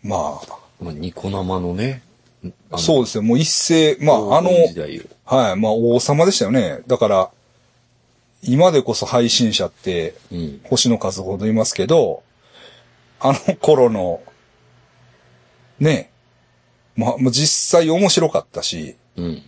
[0.03, 0.41] まあ、
[0.81, 2.03] まあ、ニコ生のね。
[2.43, 4.49] あのそうですよ、もう一世、まあ、あの、
[5.25, 6.79] はい、まあ、王様でしたよね。
[6.87, 7.31] だから、
[8.43, 10.61] 今でこそ配信者って、うん。
[10.65, 12.23] 星の数ほどいますけど、
[13.19, 14.21] あの頃の、
[15.79, 16.11] ね、
[16.95, 19.41] ま実際面白かったし、うん。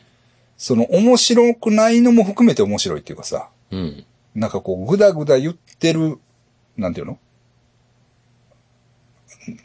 [0.58, 4.06] その面白くないのも含めて面白いっていうかさ、うん。
[4.34, 6.18] なんかこう、ぐだぐだ言ってる、
[6.78, 7.20] なんていうの？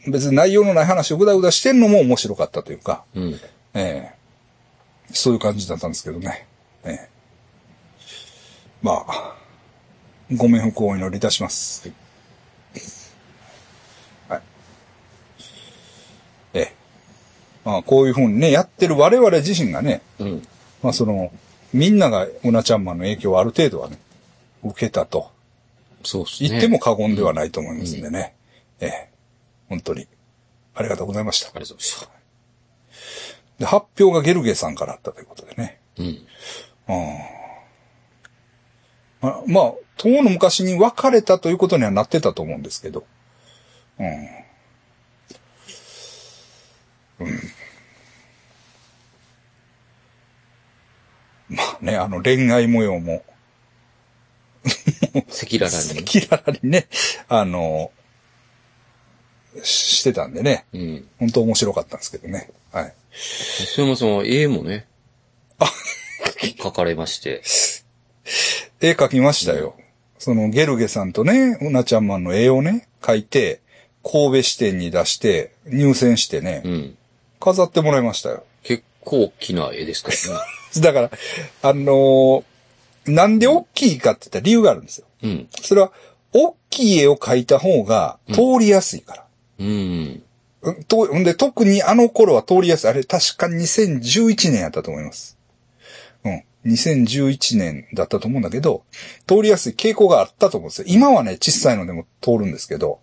[0.08, 3.40] 別に内容のない話をぐだぐだしてんのも面白かったというか、うん。
[3.74, 4.20] ええ
[5.12, 6.46] そういう感じだったんですけどね。
[6.84, 7.09] ええ
[8.82, 9.36] まあ、
[10.34, 11.90] ご冥福をお祈りいたします。
[14.28, 14.42] はい。
[16.54, 16.74] ええ。
[17.64, 20.42] まあ、こういうふうにね、やってる我々自身がね、うん。
[20.82, 21.32] まあその、
[21.72, 23.98] みんながうなちゃんマンの影響をある程度はね、
[24.62, 25.30] 受けたと
[26.02, 26.48] そうっすね。
[26.48, 28.34] 言っても過言ではないと思いますんでね。
[28.80, 29.10] ええ。
[29.68, 30.06] 本当に。
[30.74, 31.52] ありがとうございましたあ。
[31.54, 32.20] りがとうございました。
[33.58, 35.80] で、発表がゲルゲさんからあったということでね。
[35.98, 36.18] うん。
[39.22, 43.04] あまあ、とうの昔に別れたということにはなってたと思うんですけど。
[43.98, 44.06] うん。
[47.20, 47.40] うん。
[51.50, 53.24] まあね、あの恋愛模様も、
[54.64, 56.00] 赤裸々に。
[56.00, 56.88] 赤裸々にね、
[57.28, 57.92] あの、
[59.62, 61.08] ししてたんでね、うん。
[61.18, 62.50] 本当面白かったんですけどね。
[62.72, 62.94] はい。
[63.12, 64.86] そ山さんは絵もね、
[66.60, 67.42] 描かれまして。
[68.80, 69.74] 絵描きましたよ。
[70.18, 73.60] そのゲルゲさんとね、うなちゃんマンの絵をね、描いて、
[74.02, 76.96] 神戸支店に出して、入選してね、うん。
[77.40, 78.44] 飾ってもらいましたよ。
[78.62, 80.44] 結構大きな絵ですからね。
[80.82, 81.10] だから、
[81.62, 82.44] あのー
[83.06, 85.06] なんで大きいかって言ったら理由があるんですよ。
[85.22, 85.48] うん。
[85.62, 85.90] それは、
[86.32, 89.24] 大きい絵を描いた方が通りやすいから。
[89.58, 90.22] うん。
[90.62, 92.90] うんと、ほんで、特にあの頃は通りやすい。
[92.90, 95.38] あれ、確か2011年やったと思います。
[96.66, 98.84] 2011年だったと思うんだけど、
[99.26, 100.84] 通りやすい傾向があったと思うんですよ。
[100.88, 103.00] 今はね、小さいのでも通るんですけど、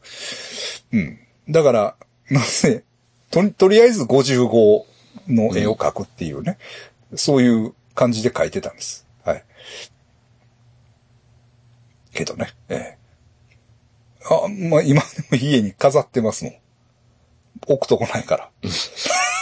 [0.92, 1.20] うん。
[1.50, 1.96] だから、
[2.30, 2.84] なぜ、
[3.32, 4.84] と、とりあえず55
[5.28, 6.58] の絵を描くっていうね、
[7.16, 9.08] そういう感じで描いてたんです。
[9.24, 9.44] はい。
[12.14, 12.98] けどね、ええ。
[14.30, 16.54] あ、まあ、今でも家に飾ってますもん。
[17.68, 18.50] 置くとこないから。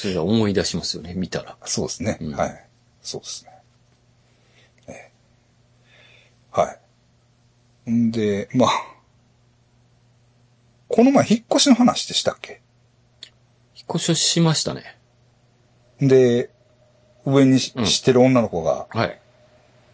[0.00, 1.56] それは思い出しますよね、見たら。
[1.66, 2.16] そうですね。
[2.20, 2.66] うんはい。
[3.02, 3.50] そうですね。
[4.88, 5.10] ええ
[6.50, 6.76] は
[7.86, 7.90] い。
[7.90, 8.70] んで、まあ、
[10.88, 12.60] この前引っ越しの話でしたっけ？
[13.76, 14.96] 引っ越しをしましたね。
[16.00, 16.50] で、
[17.26, 19.20] 上にしうん知ってる女の子がはい。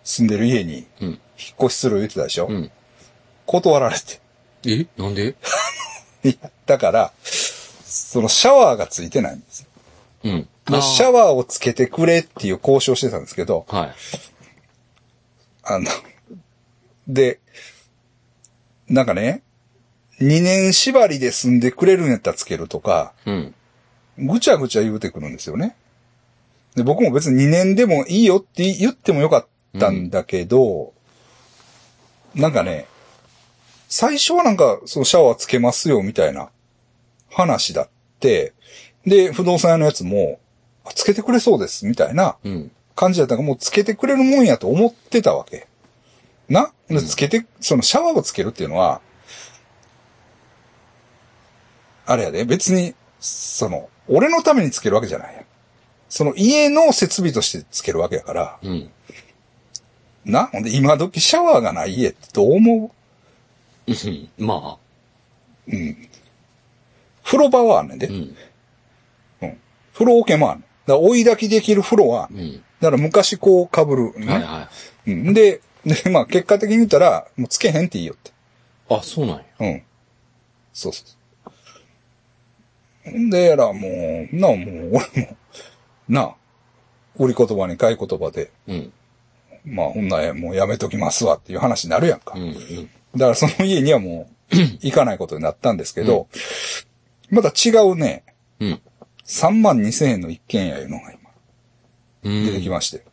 [0.04, 1.08] 住んでる家にうん。
[1.08, 1.18] 引っ
[1.64, 2.70] 越しする言ってたでしょ、うん。
[3.44, 4.20] 断られて。
[4.66, 4.86] え？
[4.96, 5.34] なんで？
[6.24, 9.65] いや、だから、そのシャワーがついてないんですよ。
[10.26, 10.48] うん。
[10.66, 13.94] でシャワーをつけてくれっていう交渉してたんですけど、はい。
[15.62, 15.86] あの、
[17.06, 17.40] で、
[18.88, 19.42] なんかね、
[20.20, 23.54] 2年縛りで住んでくれるんやったらつけるとか、うん。
[24.18, 25.76] ぐちゃぐちゃ言うてくるんですよね。
[26.74, 29.46] で、僕も別に2年でもいいよって言ってもよかっ
[29.78, 30.94] たんだけど、
[32.34, 32.86] なんかね、
[33.88, 36.50] 最初はなんか、そのシャワーつけますよみたいな
[37.30, 37.88] 話だっ
[38.20, 38.52] て、
[39.06, 40.40] で、不動産屋のやつも、
[40.84, 42.70] あつけてくれそうですみたいなうん。
[42.94, 45.66] 感じだったから、もうつけてくれるもんやと思ってたわけ。
[46.48, 46.72] な？
[46.88, 49.00] でつけて、そのシャワーをつけるっていうのは、
[52.06, 55.44] あれやで、別に、その、俺のためにつけるわけじゃないやん。
[56.08, 58.90] その家の設備としてつけるわけやから、うん。
[60.24, 60.46] な？
[60.46, 62.92] ほんで今時シャワーがない家ってどう思
[63.88, 63.90] う？
[63.92, 64.78] んま
[65.68, 66.08] ううん。
[67.24, 68.08] 風呂場はあんねんで。
[68.08, 68.36] あ、うん。
[69.96, 70.62] 風呂桶もあんねん。
[70.62, 72.52] だから追い炊きできる風呂はうん。
[72.80, 74.32] だから昔こう被る、ね。
[74.32, 74.68] はいは
[75.06, 75.32] うん。
[75.32, 78.30] で、で、まあ結果的に言ったら、もうつけへんっていいよって。
[78.30, 78.32] い。
[78.90, 79.44] あ、そうなんや。
[79.60, 79.82] うん。
[80.72, 81.04] そうそ
[83.06, 83.18] う。
[83.18, 85.36] んでやら、もう、なあ、もう、俺も、
[86.08, 86.34] なあ、
[87.16, 88.92] 売り言葉に買い言葉で、うん。
[89.64, 92.34] まあ、ほんならもうやめときますわっていう話になるやんか。
[92.36, 92.42] うん。
[92.42, 92.90] うん。
[93.16, 96.28] だからその家にはもう、 行かないことになったんですけど、
[97.30, 98.24] また違うね、
[98.60, 98.80] うん。
[99.26, 101.30] 3万2千円の一軒家いうのが今、
[102.24, 102.46] うん。
[102.46, 103.04] 出てきまして。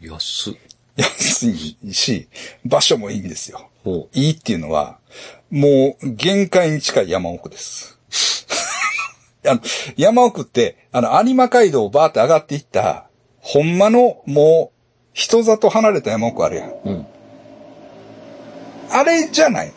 [0.00, 0.54] 安っ。
[0.96, 2.28] 安いし、
[2.64, 3.70] 場所もいいんですよ。
[3.84, 4.98] ほいいっていうのは、
[5.50, 7.98] もう限界に近い山奥です。
[9.46, 9.60] あの、
[9.96, 13.06] 山奥って、あの、有馬街道をバーって上がっていった、
[13.40, 14.78] ほんまの、もう、
[15.12, 16.70] 人里離れた山奥あるやん。
[16.70, 16.80] う。
[16.84, 17.06] うん。
[18.90, 19.72] あれじゃない。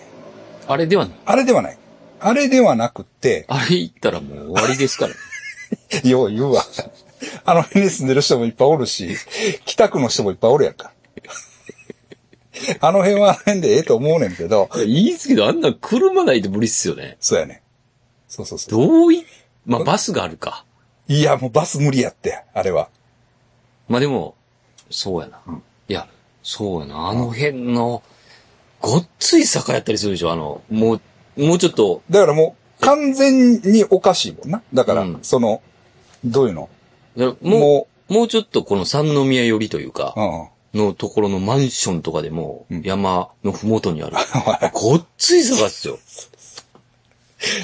[0.68, 1.18] あれではない。
[1.26, 1.78] あれではない。
[2.20, 5.18] あれではなくって、あれ行ったらもう終わりですからね。
[6.04, 6.64] よう言うわ。
[7.46, 9.16] あの辺に住んでる人もいっぱいおるし、
[9.66, 10.92] 北区の人もいっぱいおるやんか。
[12.80, 17.18] あの辺はあの辺でええと思うねんけど、いやいすけど、あんな車ないと無理っすよね。
[17.20, 17.62] そうやね。
[18.28, 18.88] そうそうそう。
[18.88, 19.26] どうい、
[19.66, 20.66] まあ、バスがあるか。
[21.08, 22.90] いや、もうバス無理やって、あれは。
[23.88, 24.36] まあでも、
[24.90, 25.40] そうやな。
[25.88, 26.08] いや、
[26.42, 27.08] そうやな。
[27.10, 28.02] あの辺の、
[28.82, 31.02] ごっつい坂やったりするでしょあの、もう、
[31.38, 34.62] もうちょっと、だからもう、完全におかしいもんな。
[34.74, 35.62] だから、うんその、
[36.24, 36.70] どういうの？
[37.16, 40.88] もう、ももうちょっとこの三宮寄りというかう、、うん。
[40.88, 44.18] のところのマンションとかでもうん、山のふもとにある。
[44.74, 45.98] ごっつい坂っすよ。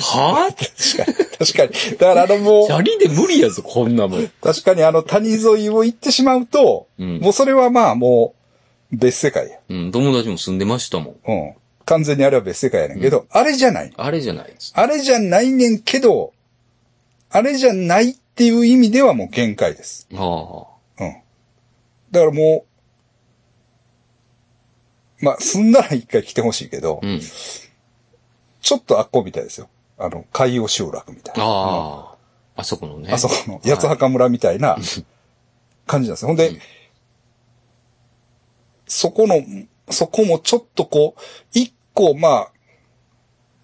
[0.01, 0.95] はぁ？
[0.95, 1.27] 確かに。
[1.37, 1.97] 確かに。
[1.97, 4.31] だからあのもうチ、 ャリで無理やぞ、こんなもん。
[4.41, 8.33] 確かにあの谷沿いを行ってしまうと、うんもうそれはまあも
[8.91, 9.57] う、別世界や。
[9.69, 11.15] うん、友達も住んでましたもん。
[11.27, 11.53] うん。
[11.91, 13.91] 完全にあれは別世界やねんけど、あれじゃない。
[13.97, 14.71] あれじゃないです。
[14.77, 16.33] あれじゃないねんけど、
[17.29, 20.07] あれじゃないっていう意味ではもう限界です。
[20.13, 21.03] ああ。
[21.03, 21.15] うん。
[22.11, 22.65] だからも
[25.21, 27.19] う、まあ、住んだら一回来てほしいけど、うん。
[28.61, 29.67] ちょっとあっこみたいですよ。
[29.97, 31.43] あの、海洋集落みたいな。
[31.43, 32.15] ああ。
[32.55, 33.11] あそこのね。
[33.11, 34.77] あそこの八幡村みたいな
[35.87, 36.29] 感じなんですよ。
[36.29, 36.53] ほんで、
[38.87, 39.43] そこの、
[39.89, 41.21] そこもちょっとこう、
[41.53, 42.51] 一個、まあ、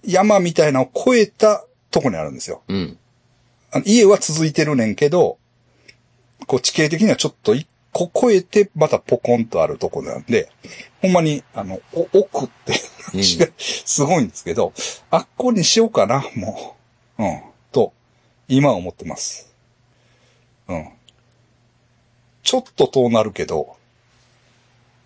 [0.03, 2.61] 山みたいなのを越えたとこにあるんですよ。
[2.67, 2.97] うん。
[3.71, 5.37] あの家は続いてるねんけど、
[6.45, 10.51] こう地形的にはちょっと一個越えて、またポコンとあるとこなんで、
[11.01, 12.73] ほんまに、あの、お奥って、
[13.13, 13.23] うん
[13.57, 14.73] すごいんですけど、
[15.09, 16.75] あっこにしようかな、も
[17.17, 17.23] う。
[17.23, 17.41] うん。
[17.71, 17.93] と、
[18.47, 19.53] 今は思ってます。
[20.67, 20.89] うん。
[22.43, 23.77] ちょっと遠なるけど、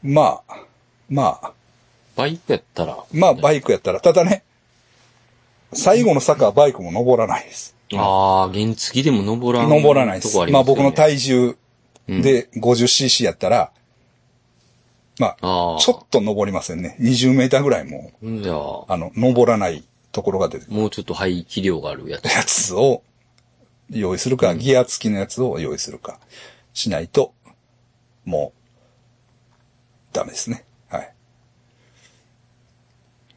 [0.03, 0.57] まあ、
[1.10, 1.53] まあ、
[2.15, 2.97] バイクやったら。
[3.13, 4.43] まあバイクやったら、ただね、
[5.74, 7.76] 最後の坂はバイクも登らないです。
[7.93, 9.69] ああ、原付でも登らん。
[9.69, 10.38] 登らないです。
[10.52, 11.58] まあ僕の体重
[12.08, 13.71] うんで 50cc やったら、
[15.19, 15.80] まあ、ああ。
[15.80, 16.97] ちょっと登りませんね。
[17.00, 22.26] 20メーターぐらいもじゃあ、あの、登らないところが出てくるもうちょっと排気量があるやつ。
[22.26, 23.03] やつを
[23.89, 26.20] 用意するか、ギア付きのやつを用意するか、
[26.74, 27.34] しないと、
[28.26, 30.66] もう、ダメですね。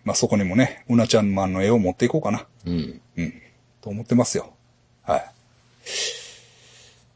[0.05, 0.09] はい。
[0.09, 2.47] まあそこにもね、うなちゃんマンの絵を持っていこうかな。
[2.67, 3.01] うん。
[3.17, 3.43] うん。
[3.81, 4.55] と思ってますよ。
[5.03, 5.31] はい。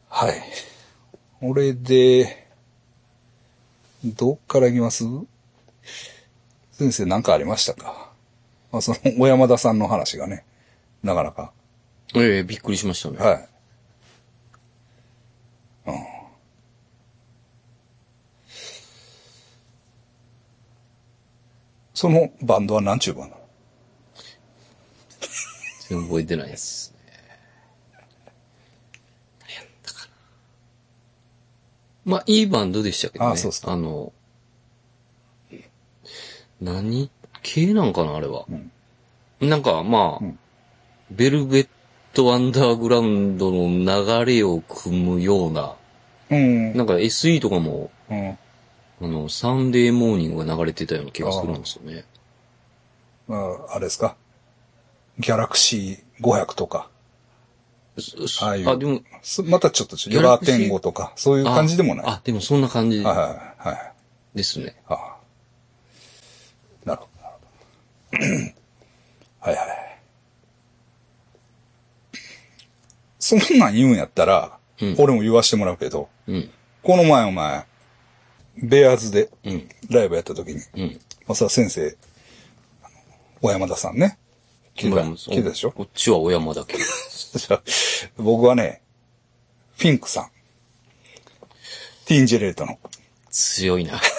[0.08, 0.34] はい。
[1.40, 2.48] 俺で、
[4.04, 5.04] どっから行きます？
[6.72, 8.12] 先生何かありましたか？
[8.72, 10.44] まあ、その、小山田さんの話がね、
[11.02, 11.52] なかなか。
[12.14, 13.18] ええびっくりしましたね。
[13.18, 13.48] はい。
[15.86, 15.94] うん。
[22.00, 23.36] そのバンドは何ちゅうバンド？
[25.88, 26.94] 全然覚えてないです。
[29.40, 30.06] 何やったか
[32.04, 32.12] な。
[32.12, 33.32] まあ、いいバンドでしたけどね。
[33.32, 34.12] あそうっすかあの、
[36.60, 37.10] 何？
[37.42, 38.46] 系なんかな、あれは。
[39.40, 40.38] なんか、まあ、ん
[41.10, 41.68] ベルベッ
[42.12, 45.74] トアンダーグラウンドの流れを組むような、
[46.30, 46.76] うん。
[46.76, 48.38] なんか SE とかも、うん。
[49.00, 52.04] あの、サンデーモーニングが流れてたような気がするんですよね。
[53.28, 53.36] ま
[53.70, 54.16] あ、あれですか？
[55.18, 56.88] ギャラクシー500とか。
[58.28, 60.14] そああいうあ、でも、すまたちょっと違う。
[60.16, 62.06] ヨラ天語とか、そういう感じでもない。
[62.06, 63.92] あ、でもそんな感じはいはいはい。
[64.36, 64.76] ですね。
[64.88, 65.16] ああ
[66.84, 67.36] なるほど、なる
[68.12, 68.52] ほど。
[69.40, 69.98] はいはい。
[73.18, 76.50] そんなん言うんやったら、うん俺も言わしてもらうけど、うん。
[76.84, 77.66] この前お前、
[78.62, 79.68] ベアーズでうん。
[79.90, 81.00] ライブやった時に、うん。
[81.26, 81.96] まあさ、先生、
[83.40, 84.18] 小山田さんね。
[84.74, 85.72] 聞いた、聞いたでしょ？
[85.72, 86.76] こっちは小山だけ。
[88.16, 88.82] 僕はね、
[89.76, 90.30] フィンクさん。
[92.06, 92.78] ティーンジェレートの。
[93.30, 94.00] 強いな。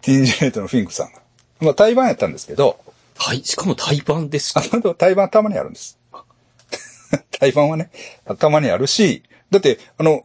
[0.00, 1.20] ティーンジェレートのフィンクさんが。
[1.60, 2.78] まあ、対バンやったんですけど、
[3.16, 5.98] はい、しかも対バンですあかの、対バンたまにあるんです。
[7.38, 7.90] 対バンはね、
[8.38, 10.24] たまにあるし、だって、あの、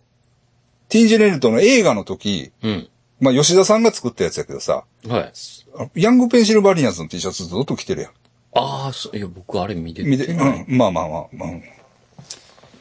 [0.92, 2.90] ティーンジェレートの映画の時、うん。
[3.22, 5.32] まあ、吉田さんが作ったやつやけどさ、はい。
[5.78, 8.12] あヤングペンシルバニアンズの T シャツずっと着てるやん。
[8.54, 11.64] ああ、そういや、僕あれ見て見て、うん、まあまあまあ、まあ、うん、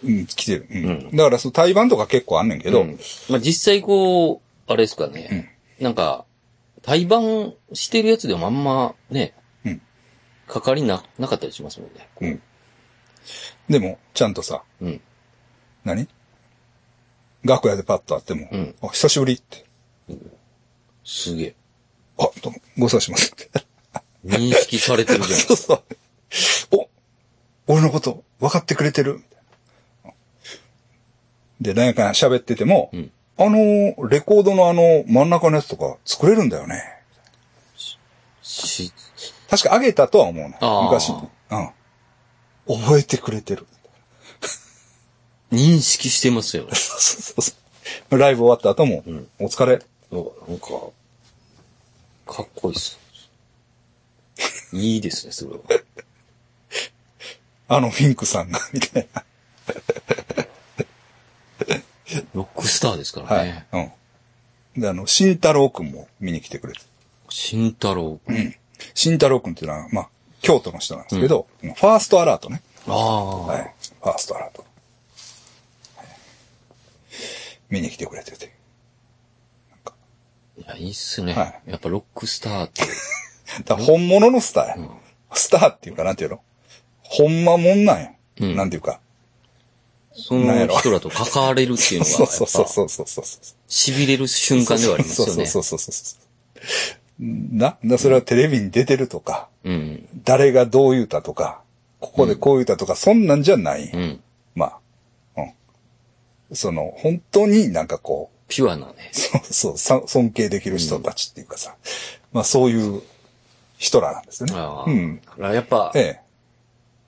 [0.02, 0.66] うん着てる。
[0.68, 1.16] うん。
[1.16, 2.98] だから、その対バンとか結構あんねんけど、うん
[3.28, 5.56] まあ実際こう、あれですかね。
[5.78, 6.24] なんか、
[6.82, 9.34] 対バンしてるやつでもあんまね、
[9.64, 9.80] うん
[10.48, 12.08] かかりな、なかったりしますもんね。
[12.20, 12.42] うん。
[13.68, 15.00] でも、ちゃんとさ、うん。
[15.84, 16.08] 何？
[17.44, 19.64] 楽屋でパッと会っても、うんあ、久しぶりって。
[21.04, 21.54] すげえ。
[22.18, 23.50] あ、どうも、ご無沙汰しますって。
[24.24, 25.40] 認識されてるじゃん。
[25.40, 25.82] そうそう。
[26.76, 26.88] お、
[27.72, 29.14] 俺のこと分かってくれてる？
[29.14, 29.42] みたい
[30.04, 30.12] な
[31.60, 36.82] で、何やかんや喋ってても、うんあの、レコードのあの、真ん中のやつとか作れるんだよね。
[38.42, 38.92] し、
[39.48, 40.58] 確かあげたとは思うね。
[40.60, 41.28] あー昔に。
[42.68, 42.80] うん。
[42.82, 43.66] 覚えてくれてる。
[45.52, 46.70] 認識してますよね。
[46.74, 47.52] そうそうそ
[48.10, 48.18] う。
[48.18, 49.82] ライブ終わった後も、んお疲れ。
[50.10, 50.68] おなんか、
[52.26, 52.98] かっこいいっす。
[54.72, 55.58] いいですね、それは。
[57.76, 59.24] あのフィンクさんが、みたいな。
[62.34, 63.46] ロックスターですからはい。
[63.46, 63.66] ね。
[63.72, 64.80] うん。
[64.80, 66.80] で、あの、慎太郎くんも見に来てくれて。
[67.28, 68.20] 慎太郎。
[68.94, 70.08] 慎太郎くんっていうのは、まあ、
[70.42, 72.62] 京都の人なんですけど、ファーストアラートね。
[72.88, 73.74] ああ、はい。
[74.02, 74.62] ファーストアラート。
[74.62, 74.70] はい
[77.70, 78.52] 見に来てくれてて。
[80.58, 81.32] いや、いいっすね。
[81.32, 82.82] はいやっぱロックスターって、
[83.64, 84.76] だから本物のスターや。
[85.32, 86.40] スターっていうか、なんていうの？
[87.02, 88.12] ほんまもんなんや。
[88.40, 89.00] うんなんていうか。
[90.12, 93.40] その人らと関われるっていうのが、そうやっぱ、そうそうそうそうそうそう。
[93.68, 95.46] 痺れる瞬間ではありますよね。
[95.46, 96.30] そうそうそうそうそう。
[97.20, 100.08] な、な、それはテレビに出てるとか、うん。
[100.24, 101.62] 誰がどう言うたとか、
[102.00, 103.90] ここでこう言うたとか、そんなんじゃない。
[103.92, 104.20] うん。
[106.52, 109.10] その、本当になんかこう、ピュアなね。
[109.12, 111.76] そうそう、さ尊敬できる人たちっていうかさ、
[112.32, 113.02] まあそういう
[113.78, 114.54] 人らなんですよね。
[114.56, 114.90] ああ。
[114.90, 115.20] うん。
[115.38, 116.20] やっぱ、ええ。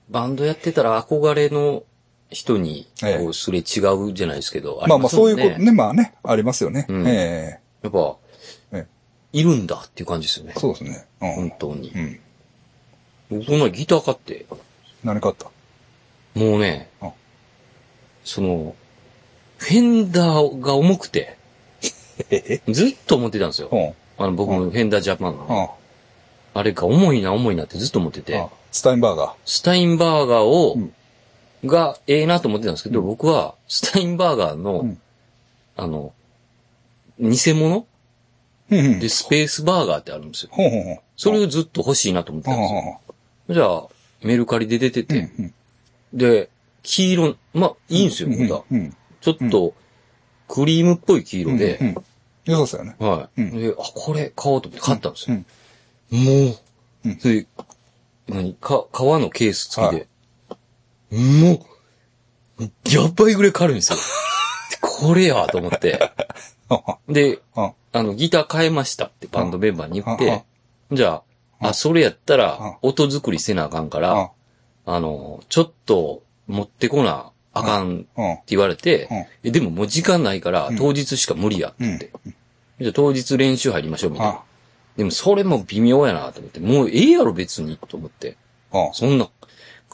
[0.09, 1.83] バンドやってたら憧れの
[2.29, 6.85] 人に、ええこう、すれ違うじゃないですけど、まあまあそういうことね、まあね、ありますよね。
[6.89, 8.17] うんえやっぱ、
[8.71, 8.87] ええ
[9.33, 10.59] いるんだっていう感じですよねえ。
[10.59, 11.05] そうですね。
[11.21, 11.33] うん。
[11.33, 11.99] 本当にう。
[11.99, 12.19] ん。
[13.29, 14.45] 僕この前ギター買って、
[15.03, 15.45] 何かあった？
[16.39, 17.11] もうねうん、
[18.23, 18.75] その、
[19.63, 21.37] フェンダーが重くて、
[22.29, 23.69] え えずっと思ってたんですよ。
[23.71, 23.93] うん。
[24.17, 25.75] あの、僕のフェンダージャパンの。
[26.53, 30.93] あれが重いな重いなってずっと思っててうん、スタインバーガスタインバーガーをうん、
[31.65, 34.99] がええなと思ってたんですけど、僕は、スタインバーガーの、うん
[35.75, 36.13] あの、
[37.19, 37.87] 偽物？
[38.69, 38.79] ー。
[38.79, 38.99] うんうん。
[38.99, 40.49] で、スペースバーガーってあるんですよ。
[40.51, 40.99] ほうほうほう。
[41.15, 42.99] それをずっと欲しいなと思ってたんですよ。
[43.49, 43.87] じゃあ、
[44.21, 45.53] メルカリで出てうんて、うん。
[46.13, 46.49] で、
[46.83, 48.61] 黄色、まあ、いいんですよ、うんまだ。
[48.69, 48.95] うん。
[49.23, 49.73] ちょっと、
[50.49, 51.95] クリームっぽい黄色でう、ん。
[52.45, 52.95] 良さそうやね。
[52.99, 53.41] はい。
[53.41, 55.37] うんで、あ、これ買おうと思って買ったんですよ。
[56.11, 56.23] うん。
[56.23, 56.57] もう、
[57.05, 57.47] うんで、
[58.27, 58.53] 何？
[58.55, 60.07] か、革のケース付きはで、
[61.11, 61.65] も
[62.59, 63.99] う、やばいぐらい軽いんですよ。
[64.81, 66.11] これやと思って。
[67.07, 67.71] で、うん。
[67.93, 70.43] あの、ギター変えましたってバンドメンバーに言っうんて、
[70.91, 71.23] じゃ
[71.59, 74.31] あ、あ、それやったうんら、音作りせなあかんかうんら、
[74.85, 78.37] あの、ちょっと持ってこなあかんってうん。
[78.47, 82.11] 言われてうん、えでももう時間ないからん、当日しか無理やってって。
[82.81, 84.41] じゃあ当日練習入りましょうみたいあな。
[84.97, 88.37] でもそれも微妙やなと思って、もうええやろ別にと思って。
[88.73, 88.89] うん。
[88.93, 89.29] そんな、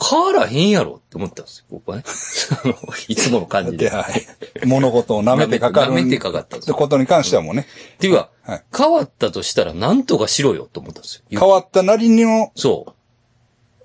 [0.01, 2.03] 変わらへんやろって思ったんですよ、僕はね。
[2.63, 2.75] あの
[3.09, 3.89] いつもの感じで、で。
[3.95, 4.65] はい。
[4.65, 5.91] 物事を舐めてかかる。
[5.91, 11.39] 舐めてかかったってことに関してはもうね、っていうか、はい変わったとしたら何とかしろよと思ったんですよ。
[11.39, 12.95] 変わったなりの、そ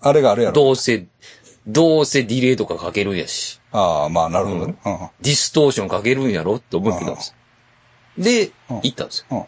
[0.00, 0.52] あれがあるやう。
[0.54, 0.62] ろ。
[0.62, 1.06] どうせ、
[1.66, 4.76] どうせディレイとかかけるんやし、ああ、まあ、なるほどね。
[4.84, 4.98] うん。
[5.22, 6.56] ディストーションかけるんやろ？
[6.56, 7.34] って思ってたんです
[8.18, 8.22] よ。
[8.22, 9.36] で、うん行ったんですよ。
[9.38, 9.44] うん。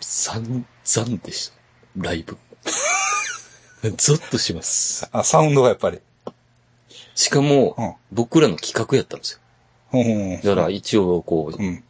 [0.00, 1.54] 散々でした。
[1.96, 2.38] ライブ。
[3.96, 5.08] ゾッとします。
[5.12, 6.00] あ、サウンドがやっぱり。
[7.14, 9.40] しかも、うん僕らの企画やったんです
[9.92, 10.40] よ。
[10.42, 11.84] だから一応こう、うん。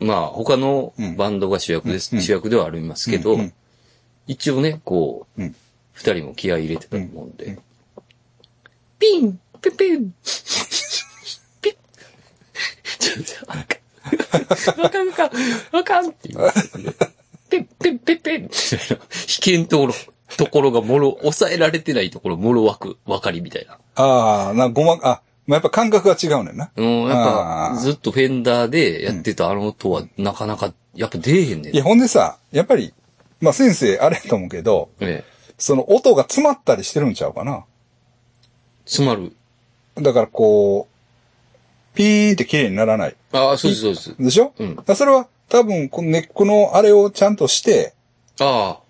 [0.00, 3.38] まあ他のうんバンドが主役です、うん主役ではありますけど、
[4.26, 5.56] 一応ね、こう、うん
[5.92, 7.58] 二人も気合い入れてたと思うんで、うん
[9.00, 10.12] ピンピピン
[11.62, 11.76] ピッ
[12.98, 15.30] ちょっと、わかんわかん、
[15.72, 16.38] わかんっていう。
[17.48, 18.48] ペッペッペッペッ。
[19.26, 19.94] 危険ところ、
[20.36, 23.78] ところがもろ、抑えられてないところ、もろわく、わかりみたいな。
[23.96, 26.70] ああ、な、ごま、あ、まあ、やっぱ感覚が違うねんな。
[26.76, 31.78] うん、やっぱ、ずっとフェンダーでやってたあの音は、なかなか、やっぱ出えへんねんい。
[31.78, 32.92] や、ほんでさ、やっぱり、
[33.40, 35.30] まあ、先生、あれやと思うけど、ええ。
[35.58, 37.64] その音が詰まったりしてるんちゃうかな。
[38.90, 39.32] 詰まる。
[40.02, 43.16] だからこう、ピーンって綺麗にならない。
[43.32, 44.16] ああ、そうです、そうです。
[44.18, 44.52] でしょ？
[44.58, 47.94] うんだからそれは多分、このネックのあれをちゃんとして、
[48.40, 48.80] ああ。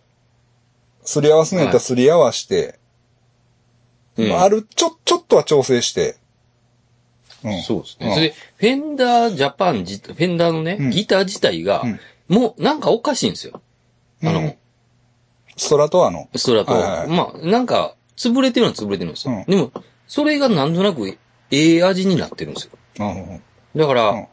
[1.04, 2.78] すり合わすのやったらすり合わして、
[4.16, 6.16] うんまあある、ちょ、ちょっとは調整して。
[7.44, 7.60] うん。
[7.62, 8.06] そうですね。
[8.08, 13.60] うんそれで、フェンダージャパンじ、フェンダーのね、うんギター自体が、うんもうなんかおかしいんですよ。
[14.22, 14.54] あの、うん
[15.56, 16.28] ストラトアの。
[16.36, 16.72] ストラト。
[16.72, 19.34] はいはいはいまあ、なんか、潰れてるのは潰れてるんですよ。
[19.34, 19.72] うんでも、
[20.06, 21.08] それがなんとなく、
[21.50, 22.72] ええ味になってるんですよ。
[22.98, 23.42] うん
[23.74, 24.26] だから、うん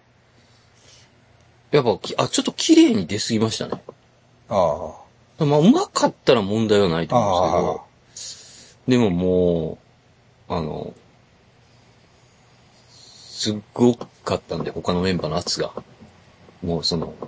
[1.70, 3.82] やっぱき、あ、ちょっと綺麗に出過ぎましたね。
[4.50, 4.94] あ
[5.40, 7.20] まあ、うまかったら問題はないとあ。
[7.20, 7.84] 思うんあ
[8.14, 9.78] ですけど、でもも
[10.50, 10.94] う、あの、
[12.90, 15.72] すっごかったんで、他のメンバーの圧が。
[16.64, 17.26] もうその、あ。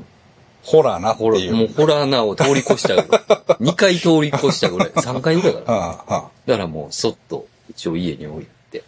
[0.64, 1.74] ホラーなってホラー、もういう。
[1.74, 3.08] ホラーなを通り越したぐらい。
[3.62, 4.90] 2回通り越したぐらい。
[4.90, 5.78] 3回ぐらいかな。
[5.78, 8.84] ああ、あだからもう、そっと、一応家に置いて、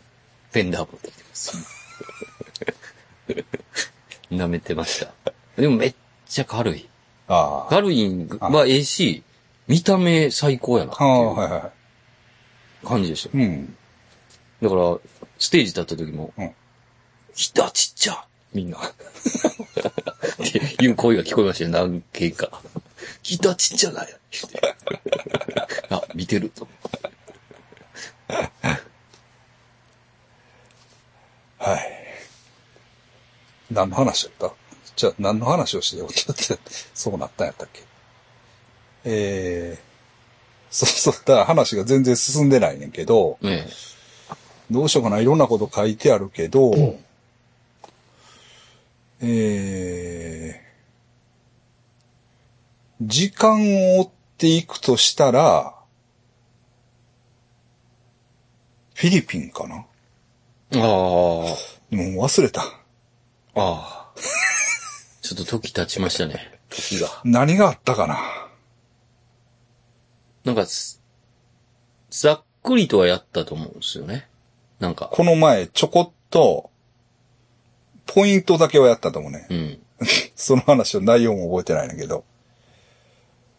[0.51, 1.57] フェンダー持ってきてます。
[4.31, 5.13] 舐めてました。
[5.57, 5.95] でもめっ
[6.27, 6.87] ちゃ軽い。
[7.27, 7.67] あ。
[7.69, 9.23] 軽いんはええし、
[9.67, 13.37] 見た目最高やなっていう感じでした。
[13.37, 13.41] い。
[13.41, 13.75] うん。
[14.61, 14.97] だから、
[15.39, 16.51] ステージ立った時も、うん
[17.33, 18.77] ひたちっちゃみんな。
[20.41, 22.61] っ ていう声が聞こえましたよ、何件か。
[23.23, 24.17] ひたちっちゃだよ。
[24.17, 24.19] っ
[24.49, 24.75] て
[25.89, 26.67] あ、見てると。
[31.57, 31.79] はい。
[33.71, 34.55] 何の話だった？
[34.95, 36.59] じゃあ、何の話をしてよってって、
[36.93, 37.81] そうなったんやったっけ？
[39.05, 39.81] えー、
[40.69, 43.67] そう そう、だから話が全然進んでないねんけど、ね
[44.69, 46.97] どうしようかな、いろんなこと書いてあるけど、
[49.23, 53.61] えー、時間
[53.97, 55.75] を追っていくとしたら、
[58.95, 59.75] フィリピンかな？
[59.75, 59.85] あ
[60.77, 61.53] あ、もう
[61.91, 62.61] 忘れた。
[62.63, 62.67] あ
[63.55, 64.11] あ。
[65.21, 66.59] ちょっと時経ちましたね。
[66.69, 67.07] 時が。
[67.23, 68.19] 何があったかな？
[70.45, 70.99] なんかす、
[72.09, 74.27] ざっくりとはやったと思うんですよね。
[74.79, 75.09] なんか。
[75.11, 76.70] この前ちょこっと、
[78.05, 79.47] ポイントだけはやったと思うね。
[79.49, 79.79] うん。
[80.35, 82.23] その話の内容も覚えてないんだけど。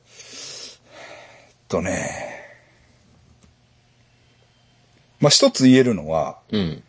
[0.06, 2.32] えっとね。
[5.20, 6.82] まあ、一つ言えるのは、うん。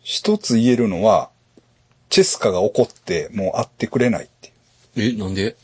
[0.00, 1.30] 一つ言えるのは、
[2.10, 4.52] チェスカが怒ってもう会ってくれないって
[5.00, 5.14] いう。
[5.14, 5.56] え、なんで？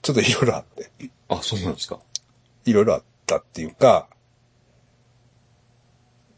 [0.00, 0.90] ちょっといろいろあって。
[1.28, 1.98] あ、そうなんですか。
[2.64, 4.08] いろいろあったっていうか、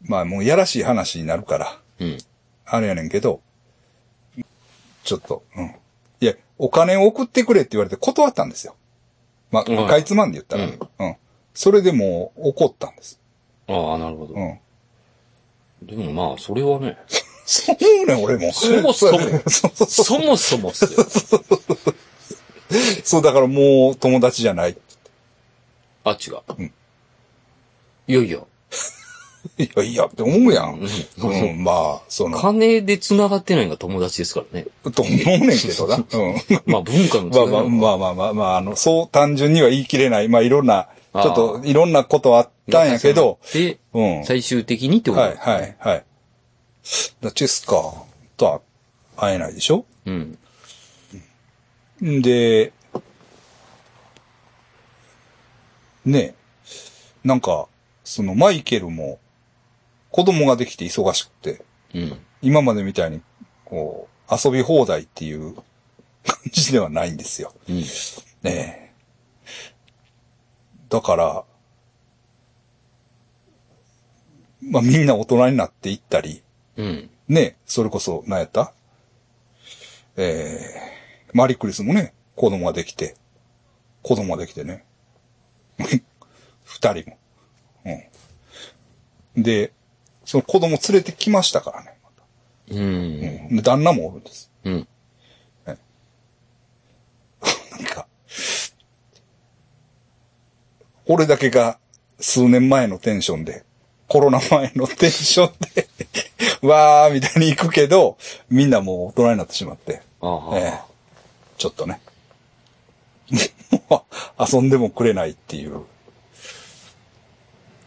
[0.05, 2.17] まあもうやらしい話になるから、うん。
[2.65, 3.41] あれやねんけど、
[5.03, 5.75] ちょっと、うん。
[6.21, 8.75] いや、お金を送ってくれって言われて断ったんですよ。
[9.51, 11.15] まあ、はいかいつまんで言ったら、うんうん。
[11.53, 13.19] それでもう怒ったんです。
[13.67, 14.33] ああ、なるほど。
[14.35, 14.59] うん。
[15.83, 16.97] でもまあ、それはね、
[17.45, 18.51] そうねん、俺も。
[18.51, 19.19] そもそも
[19.87, 21.05] そもそもっすよ。
[23.03, 24.75] そう、だからもう友達じゃない。
[26.03, 26.43] あっちが。
[26.57, 26.73] うん
[28.07, 28.39] いやいや。
[29.57, 30.79] いやいやって思うやん。
[30.79, 30.87] う
[31.27, 34.67] うん、まあ、その、金で繋がってないのが友達ですからね。
[34.93, 35.97] と思うねんけどな。
[36.01, 36.03] うん。
[36.65, 40.27] まあ文化のまあまあ違いまあまあまあ、まあ、あの、そう単純には言い切れない。
[40.27, 44.25] まあいろんな、ちょっといろんなことあったんやけど、で、うん。
[44.25, 45.21] 最終的にってこと？
[45.21, 46.03] はい、はい、はい。
[47.21, 47.93] だチェスカー
[48.37, 48.61] とは
[49.15, 49.85] 会えないでしょ？
[50.05, 50.37] うん。
[52.03, 52.73] んで、
[56.05, 56.35] ね
[57.23, 57.67] なんか、
[58.03, 59.17] そのマイケルも
[60.15, 62.17] 子供ができて忙しくて、うん。
[62.41, 63.21] 今までみたいに、
[63.65, 65.55] こう、遊び放題っていう
[66.23, 67.53] 感じではないんですよ。
[67.67, 67.75] うん。
[67.81, 67.85] ね
[68.45, 68.91] え。
[70.87, 71.43] だから、
[74.61, 76.41] まあみんな大人になっていったり、
[76.77, 77.09] うん。
[77.27, 78.73] ね、それこそ、何やった？
[80.15, 83.15] えー、マリクリスもね、子供ができて、
[84.01, 84.85] 子供ができてね。
[86.63, 87.17] 二人も。
[89.35, 89.43] うん。
[89.43, 89.73] で、
[90.25, 91.97] その子供連れてきましたからね。
[92.71, 92.77] うん。
[92.79, 92.81] う
[93.53, 93.55] ん。
[93.57, 94.51] で旦那もおるんです。
[94.63, 94.87] うん。
[95.65, 95.77] なん
[97.85, 98.07] か、
[101.05, 101.77] 俺だけが
[102.19, 103.63] 数年前のテンションで、
[104.07, 105.87] コロナ前のテンションで、
[106.67, 108.17] わーみたいに行くけど、
[108.49, 110.57] みんなもう大人になってしまって、ああ。
[110.57, 110.95] ええ
[111.57, 112.01] ちょっとね。
[113.89, 114.05] も
[114.39, 115.81] う遊んでもくれないっていう、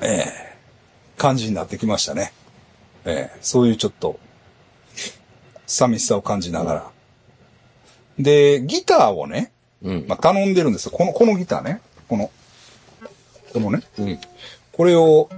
[0.00, 0.47] ええ
[1.18, 2.32] 感じになってきましたね。
[3.04, 4.18] ええそういうちょっと、
[5.66, 6.90] 寂しさを感じながら。
[8.18, 9.52] で、ギターをね、
[9.82, 10.04] うん。
[10.08, 10.92] まあ、頼んでるんですよ。
[10.92, 11.80] この、このギターね。
[12.08, 12.30] この、
[13.52, 13.82] このね。
[13.98, 14.18] うん。
[14.72, 15.28] これを、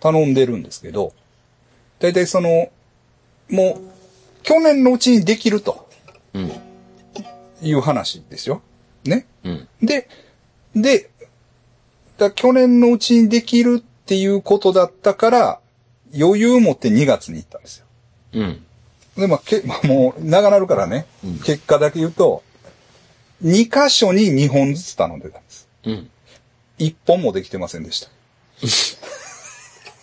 [0.00, 1.12] 頼んでるんですけど、
[2.00, 2.70] だいたいその、
[3.50, 5.88] もう、去年のうちにできると
[6.34, 6.50] うん。
[7.62, 8.62] いう話ですよ。
[9.04, 9.26] ね。
[9.44, 9.68] うん。
[9.82, 10.08] で、
[10.74, 11.10] で、
[12.18, 15.60] だ去年のうちにできるっていうことだったから、
[16.18, 17.86] 余裕持って2月に行ったんですよ。
[18.34, 18.66] うん。
[19.16, 22.42] で、まあ、け、まあ、もう、長なるからね、うん結果だけ言うと、
[23.44, 25.68] 2箇所に2本ずつ頼んでたんです。
[25.84, 26.10] うん。
[26.78, 28.08] 1本もできてませんでした。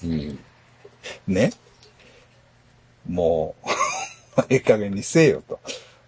[0.03, 0.39] うん。
[1.27, 1.51] ね。
[3.07, 3.69] もう、
[4.49, 5.59] ええ加減にせえよと。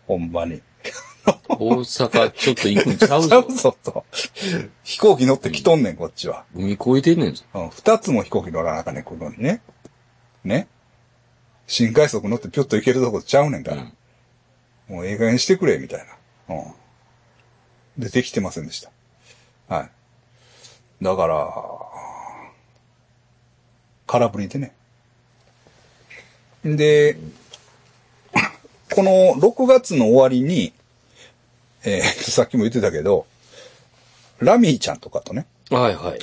[0.07, 0.61] ほんまに。
[1.59, 3.53] 大阪ちょっと行くんちゃうちゃぞう。
[3.53, 4.05] ぞと。
[4.83, 6.45] 飛行機乗って来とんねん、こっちは。
[6.55, 7.43] 海越えてんねんぞ。
[7.53, 9.61] うん、二つも飛行機乗らなあかんねん、来るのにね。
[10.43, 10.67] ね。
[11.67, 13.83] 新快速乗ってぴょっと行けるとこちゃうねんから。
[13.83, 13.93] うん
[14.91, 16.05] もうええ加減にしてくれ、みたい
[16.49, 16.55] な。
[16.55, 16.59] う
[17.97, 18.03] ん。
[18.03, 18.91] で、できてませんでした。
[19.73, 19.91] はい。
[21.01, 21.53] だから、
[24.05, 24.73] 空振りでね。
[26.65, 27.17] で、
[28.93, 30.73] この6月の終わりに、
[31.83, 33.25] えー さっきも言ってたけど、
[34.39, 36.19] ラミーちゃんとかとね、はいはい。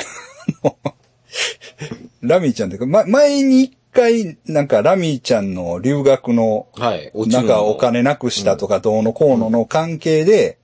[2.20, 7.10] ラミーちゃんっていうか、ま、前に一回、なんかラミーちゃんの留学のはい。
[7.14, 10.58] 落なんかお金なくしたとかどうのこうのの関係で、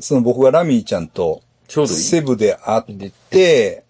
[0.00, 2.00] その僕がラミーちゃんとちょうどいい。
[2.00, 3.84] セブで会っでて、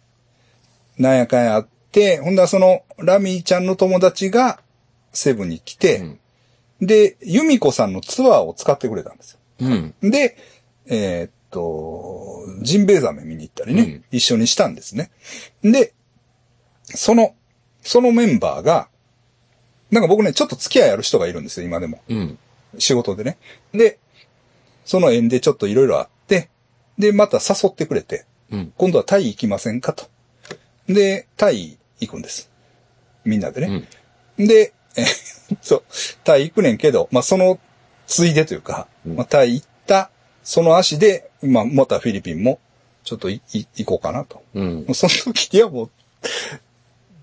[0.99, 4.61] なんやかんやあって、ほんだらそのラミーちゃんの友達が
[5.13, 6.17] セブに来て、
[6.81, 9.39] で、ユミコさんのツアーを使ってくれたんですよ。
[9.67, 10.11] うん。
[10.11, 10.37] で、
[10.87, 15.11] えーっと、ジンベエザメ見に行ったりね、うん一緒にしたんですね。
[15.63, 15.95] で、
[16.85, 17.35] その、
[17.83, 18.89] そのメンバーが、
[19.91, 22.01] なんか僕ね、ちょっと付き合いある人がいるんですよ、今でも。
[22.09, 22.39] うん。
[22.79, 23.37] 仕事でね。
[23.73, 23.99] で、
[24.85, 26.49] その縁でちょっといろいろあって、
[26.99, 28.73] で、また誘ってくれて、うん。
[28.77, 30.07] 今度はタイ行きませんかと。
[30.87, 32.51] で、タイ行くんです。
[33.25, 33.89] みんなでうね。
[34.39, 34.47] ん。
[34.47, 35.05] で、え
[35.61, 35.83] そう、
[36.25, 37.59] タイ行くねんけど、まあ、その、
[38.07, 40.11] ついでというか、うんまあ、タイ行った、
[40.43, 42.59] その足で、まあ、またフィリピンも、
[43.05, 44.43] ちょっといい行こうかなと。
[44.55, 45.91] うんその時にはもう、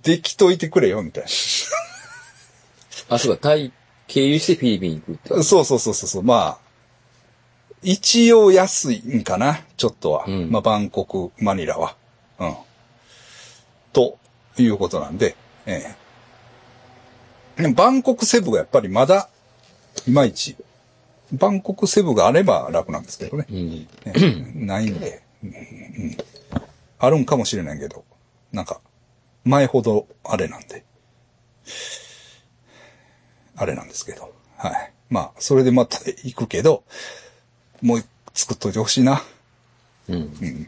[0.03, 1.23] できといてくれよ、みたい
[3.09, 3.71] あ、そうか、タイ
[4.07, 5.33] 経由してフィリピン行くって。
[5.33, 5.43] な。
[5.43, 6.69] そうそうそうそうそう、まあ、
[7.81, 10.25] 一応安いんかな、ちょっとは。
[10.27, 11.95] うんまあ、バンコク、マニラは。
[12.39, 12.55] うん。
[13.93, 14.17] と
[14.57, 15.95] いうことなんで、え
[17.57, 17.61] え。
[17.61, 19.29] でもバンコクセブがやっぱりまだ、
[20.07, 20.55] いまいち、
[21.33, 23.45] バンコクセブがあれば楽なんですけどね。
[23.49, 23.87] うん。
[24.05, 26.17] ねないんで、うんうん
[27.01, 28.03] あるんかもしれないけど、
[28.51, 28.81] なんか、
[29.45, 30.83] 前ほどあれなんで、
[33.55, 34.93] あれなんですけど、はい。
[35.09, 36.83] まあ、それでまた行くけど、
[37.81, 38.03] もう
[38.33, 39.23] 作っといてほしいな、
[40.09, 40.67] うん。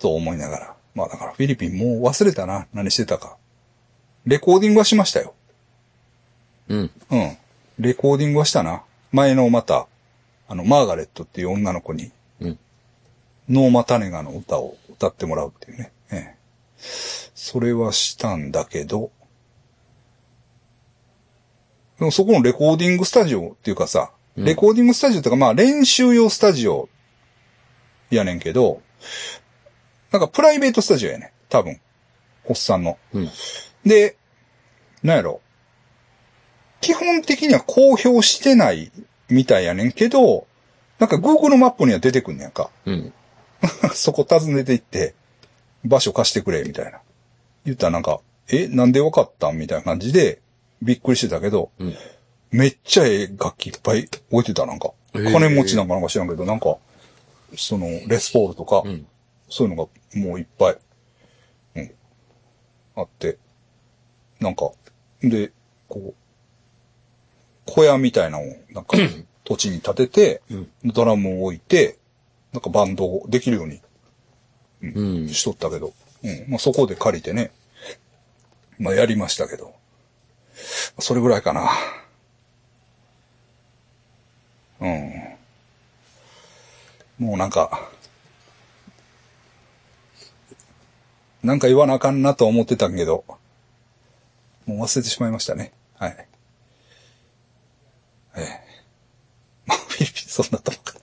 [0.00, 0.76] と思いながら。
[0.94, 3.36] まあだからフィリピンもう忘れたな、何してたか。
[4.26, 5.34] レコーディングはしましたよ。
[6.68, 6.90] うん。
[7.10, 7.36] うん。
[7.82, 8.82] レコーディングはしたな。
[9.10, 9.86] 前のまた、
[10.48, 12.10] あの、マーガレットっていう女の子に、
[12.40, 12.58] うん。
[13.48, 15.92] ノーマタネガの歌を歌ってもらうっていうね。
[16.10, 16.36] ええ。
[17.34, 19.10] それはしたんだけど、
[21.98, 26.88] でもそこのレコーディングスタジオっていうかさ、うんレコーディングスタジオっていうかまあ練習用スタジオ
[28.10, 28.80] やねんけど、
[30.10, 31.30] なんかプライベートスタジオやねん。
[31.48, 31.80] 多分。
[32.46, 32.98] おっさんの。
[33.12, 33.28] うん。
[33.84, 34.16] で、
[35.02, 35.40] なんやろ。
[36.82, 38.92] 基本的には公表してない
[39.30, 40.46] みたいやねんけど、
[40.98, 42.70] なんか Google マップには出てくんねやんか。
[42.84, 43.12] うん。
[43.94, 45.14] そこ訪ねて行って、
[45.84, 47.00] 場所貸してくれ、みたいな。
[47.64, 50.40] 言ったらなんか、え、なんでわかったんみたいな感じで、
[50.82, 51.96] びっくりしてたけど、うん。
[52.50, 54.92] めっちゃええ楽器いっぱい置いてた、なんか。
[55.12, 56.76] 金持ちなんかなんか知らんけど、なんか、
[57.56, 59.06] その、レスポールとか、うん。
[59.48, 60.76] そういうのがもういっぱい、
[61.76, 61.94] うん、
[62.96, 63.38] あって、
[64.40, 64.72] なんか、
[65.22, 65.52] で、
[65.88, 66.14] こう、
[67.66, 68.96] 小屋みたいなのを、なんか、
[69.44, 71.98] 土地に建てて、うんドラムを置いて、
[72.52, 73.80] なんかバンドできるように
[74.82, 75.28] うん。
[75.28, 75.92] しとったけど、
[76.22, 76.44] うん。
[76.48, 77.52] まあ、そこで借りてね、
[78.78, 79.74] まあ、やりましたけど、
[80.98, 81.70] それぐらいかな。
[84.80, 85.12] うん。
[87.18, 87.88] もうなんか、
[91.42, 93.24] なんか言わなあかんなと思ってたけど、
[94.66, 95.72] もう忘れてしまいましたね。
[95.96, 96.28] はい。
[98.36, 98.60] ええ。
[99.66, 100.94] まあ、フィリピンそんなとこか。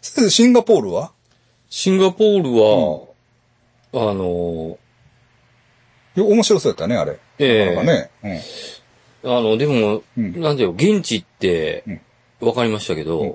[0.00, 1.12] 先生、シンガポールは？
[1.68, 2.52] シンガポール
[3.92, 4.78] は、あの、
[6.16, 7.18] いや面白そうやったね、あれ。
[7.38, 8.10] ええなんかね。
[9.24, 9.36] うん。
[9.36, 11.84] あの、でも、うんなんだよ、現地って
[12.40, 13.34] うん、わかりましたけど、うん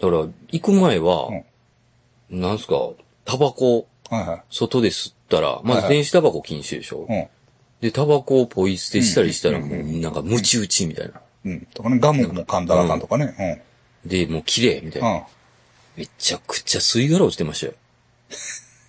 [0.00, 1.28] だから、行く前は、
[2.30, 2.90] なんすか、
[3.24, 7.28] タバコ、はいは外で吸ったら、まはいはいず電子タバコ禁止でしょ、い。
[7.80, 11.20] で、タバコをポイ捨てしたりしたら、うんもう、なんか、ムチ打ちみたいな。
[11.44, 11.52] うん。
[11.52, 11.60] うん。
[11.72, 13.62] とかね、ガムも噛んだらあかんとかね。
[14.04, 15.08] で、もう綺麗みたいうん。
[15.08, 15.16] うな。
[15.18, 15.24] ん。
[15.96, 17.72] めちゃくちゃ吸い殻落ちてましたよ。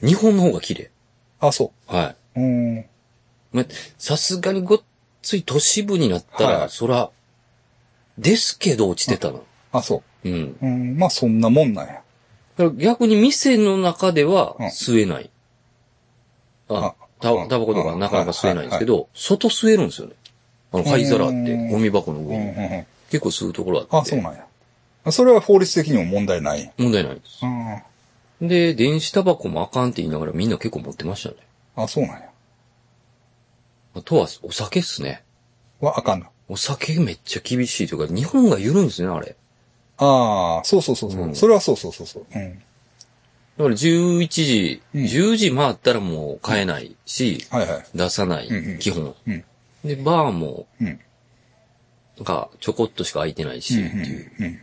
[0.02, 0.92] 日本の方が綺麗。
[1.40, 2.40] あ、そはう。
[2.40, 2.78] うん。
[2.80, 2.86] い。
[3.52, 3.66] ま
[3.98, 4.82] さすがにごっ
[5.22, 7.10] つい都市部になったら、はいそら、
[8.18, 9.44] ですけど落ちてたの。
[9.72, 10.34] あ、そうん。
[10.34, 10.58] う。
[10.62, 10.98] うん。
[10.98, 11.94] まあ、そんなもんなんや。
[11.94, 12.04] だか
[12.58, 15.30] ら逆に店の中ではうん吸えない。
[16.68, 20.14] あ、タうんタバコとかなかなか吸えないんですけど、外吸えるんですよね。
[20.72, 22.86] あの、灰皿あってうん、ゴミ箱の上に。
[23.10, 23.98] 結構吸うところあって。
[23.98, 24.46] あ、そうなんや。
[25.12, 26.72] それは法律的にも問題ない。
[26.78, 28.46] 問題ないですう。
[28.46, 28.48] ん。
[28.48, 31.36] で、電子タバコもあかんって言いながらみんな結構持ってましたね。
[31.76, 32.30] あ、そうなんや。
[33.96, 35.24] あとはお酒っすね。
[35.82, 36.28] は、あかんの。
[36.48, 39.36] お酒めっちゃ厳しいというか、日本が緩いんですね、あれ。
[39.98, 42.26] ああ、そうそうそうそう、うんそれはそうそうそうそう。
[42.34, 42.62] うん。
[43.60, 47.86] だから11時、うん10時回ったらもう買えないし、はいはい。
[47.94, 49.14] 出さない、うんうん基本。
[49.28, 49.44] うん。
[49.84, 50.88] で、バーも、うん。
[50.88, 50.94] な
[52.22, 54.32] んか、ちょこっとしか空いてないし、っていう。
[54.40, 54.46] うん。
[54.46, 54.60] うん。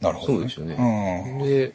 [0.00, 1.46] なるほど、そうですよねうん。
[1.46, 1.72] で、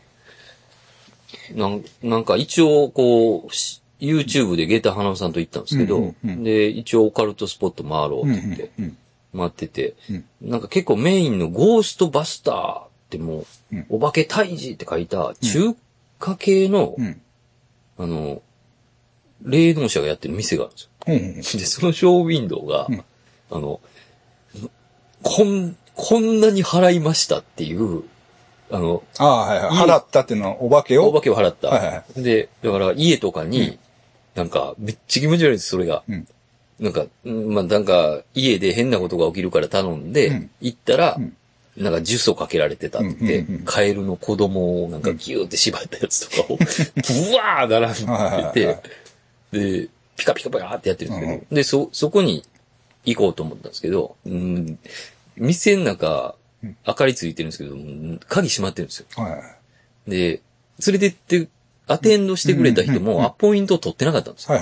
[1.56, 8.34] なんなんか一応、こう、し YouTube でゲタ花さんと行ったんですけど、うんうんうんで、一応オカルトスポット回ろううん。
[8.34, 8.98] って言って、うん。
[9.34, 15.76] 回ってて、うんなんか結構メインのゴーストバスターってもう、うんお化け退治って書いた中
[16.20, 17.22] 華系の、うん。
[17.98, 18.42] あの、
[19.42, 20.90] 霊能者がやってる店があるんですよ。
[21.08, 21.16] うん。
[21.16, 21.36] うん。
[21.36, 23.04] で、そのショーウィンドウが、うん
[23.52, 23.80] あの、
[25.24, 28.04] こん、こんなに払いましたっていう、
[28.72, 29.90] あの、ああ、はいはい。
[29.90, 31.08] 払ったっていうのはお化けを？
[31.08, 31.70] お化けを払った。
[31.70, 33.80] はいはいはで、だから家とかに、うん
[34.36, 36.04] なんか、めっちゃ気持ち悪いです、それが。
[36.08, 36.28] うん
[36.80, 41.36] なんか、うんまあ、なんか、家で変なことが起きるから頼んで、うん行ったら、うん
[41.80, 46.64] なんか、呪詛かけられてたって、カエルの子供をなんかギューって縛ったやつとかを、ブ
[47.36, 48.82] ワー並んで
[49.52, 51.56] て、で、ピカピカピカーってやってるんですけど、うん。
[51.56, 52.44] で、そ、そこに
[53.06, 54.78] 行こうと思ったんですけど、うん、
[55.38, 59.08] 店の中うん、明かりついてるんですけど、うん鍵閉まってるんですよ。
[60.08, 60.42] で、
[60.86, 61.48] 連れてって、
[61.88, 64.60] アテンドしてくれた人もアポイント取ってなかったんですよ。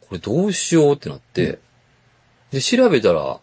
[0.00, 1.60] これどうしようってなって、
[2.50, 3.38] で、調べたら、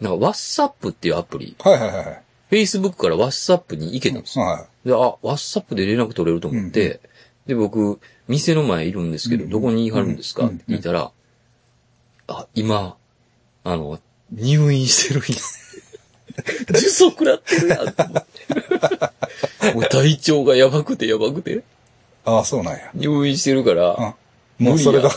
[0.00, 2.22] なんか WhatsApp っていうアプリ、はいはいはいはい。
[2.50, 4.44] Facebook から WhatsApp に行けたんですよ。
[4.44, 7.00] はで、あ、WhatsApp で連絡取れると思って、うん
[7.46, 11.12] で、僕、店の前いるんですけど、うんどこに行かるんですか、うんって聞いたら、
[12.28, 12.96] あ、今、
[13.62, 14.00] あの、
[14.32, 15.28] 入院してるんや。
[16.68, 17.94] 呪詛食らってるやん
[19.88, 21.60] 体調がやばくてやばくて、い。
[22.24, 22.90] ああ、そうなんや。
[22.94, 24.14] 入院してるから、あ
[24.58, 25.10] もうそれだ。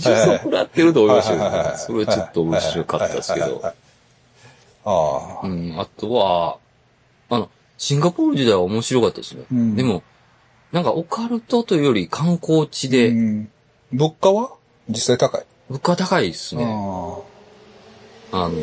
[0.00, 1.78] 呪詛食らってると思いましたはいはいはいはいよ。
[1.78, 3.60] それちょっと面白かったですけど。
[3.64, 3.72] あ
[4.84, 5.46] あ。
[5.46, 6.58] うん、あとは、
[7.28, 9.44] あの、シンガポール時代は面白かったですね。
[9.50, 10.02] うんでも、
[10.72, 13.50] なんかオカルトというより観光地で、うん
[13.92, 14.52] 物価は
[14.88, 15.44] 実際高い？
[15.68, 16.64] 物価高いですね。
[16.64, 17.18] あ
[18.32, 18.56] あの、ん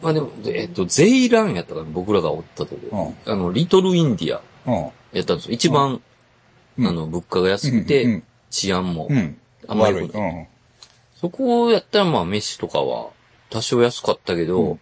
[0.00, 3.32] まあでも、えっと、ゼイランやったかな、僕らがおったとこあ。
[3.32, 4.40] あの、リトルインディア。
[5.12, 5.54] やったんですよ。
[5.54, 6.00] 一番、
[6.78, 9.38] うんあの、物価が安くうてん、治安もう、ん。
[9.66, 10.46] あんまりうん。
[11.16, 13.10] そこやったらまあ飯とかは
[13.50, 14.80] 多少安かったけど、うん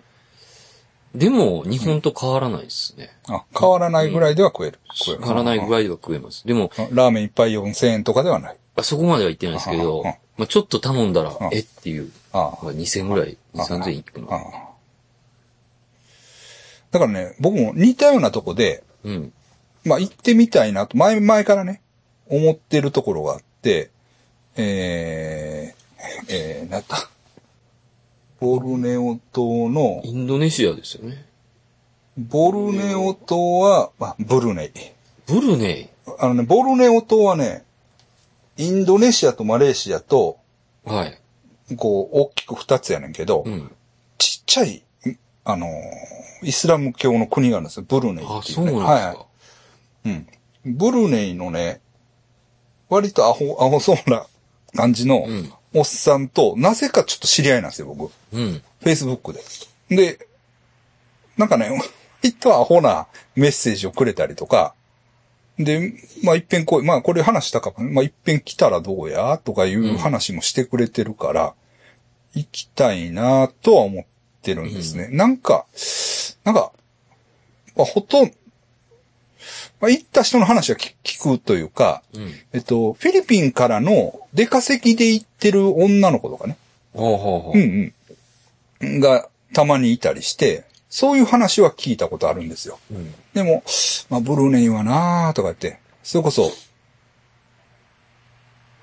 [1.17, 3.09] でも日本と変わらないですね。
[3.27, 4.79] あ、変わらないぐらいでは食える。
[4.93, 5.21] 食える。
[5.21, 6.47] 変わらないぐらいでは食えます。
[6.47, 8.57] でも、うんラーメン一杯4000円とかではない。
[8.77, 14.29] あそこまでは言ってないですけどうん、まあちょっと頼んだらうん、えっていう、あまあ2000ぐらい、あ3000いくの。
[14.31, 14.43] あ。
[16.91, 19.33] だからね、僕も似たようなとこで、うん。
[19.87, 21.81] まあ行ってみたいなと、前、前からね、
[22.29, 23.37] 思ってるところがあ
[23.71, 27.09] えー、えー、なんだった。
[28.41, 31.25] ボルネオ島の、インドネシアですよね。
[32.19, 34.71] ボルネオ島は、まあ、ブルネイ。
[35.27, 35.89] ブルネイ？
[36.19, 37.65] あのね、ボルネオ島はね、
[38.57, 40.39] インドネシアとマレーシアと、
[40.85, 41.19] はい。
[41.77, 43.71] こう、大きく二つやねんけど、うん。
[44.19, 44.83] ちっちゃい
[45.45, 45.69] あの、
[46.43, 47.87] イスラム教の国があるんですよ。
[47.89, 48.63] ブルネイあ、っていう、ね。
[48.63, 48.93] そうなんですか。
[48.93, 49.17] はい。
[50.07, 50.27] うん。
[50.77, 51.81] ブルネイのね、
[52.89, 54.27] 割とアホ、アホそうな
[54.75, 58.11] 感じのうんおっさんと、なぜかちょっと知り合いなんですよ、僕。
[58.33, 58.63] うん。
[58.81, 59.95] Facebook で。
[59.95, 60.27] で、
[61.37, 61.69] なんかね、
[62.23, 64.75] 割とアホなメッセージをくれたりとか、
[65.59, 71.55] で、まあ一遍こう、まあこれ話したかもね、まあ一遍来たらどうやとかいう話もしてくれてるから、
[72.35, 74.05] 行きたいなとは思っ
[74.43, 75.09] てるんですね。
[75.11, 75.67] なんか、
[76.45, 76.73] なんか、
[77.77, 78.35] まあほとんど、
[79.81, 82.33] まあ行った人の話は聞聞くというか、うん。
[82.53, 86.57] えっと、フィリピンからの出稼ぎで行ってる女の子とかね、
[86.95, 87.59] ほうほうほう。
[87.59, 87.93] うん
[88.81, 89.01] うん。
[89.01, 92.79] がたまにいたりして、そういう話は聞いたことあるんですよ。
[92.91, 93.15] うん。
[93.35, 93.63] でも、
[94.09, 96.51] まあ、ブルネイはなーとか言って、それこそ、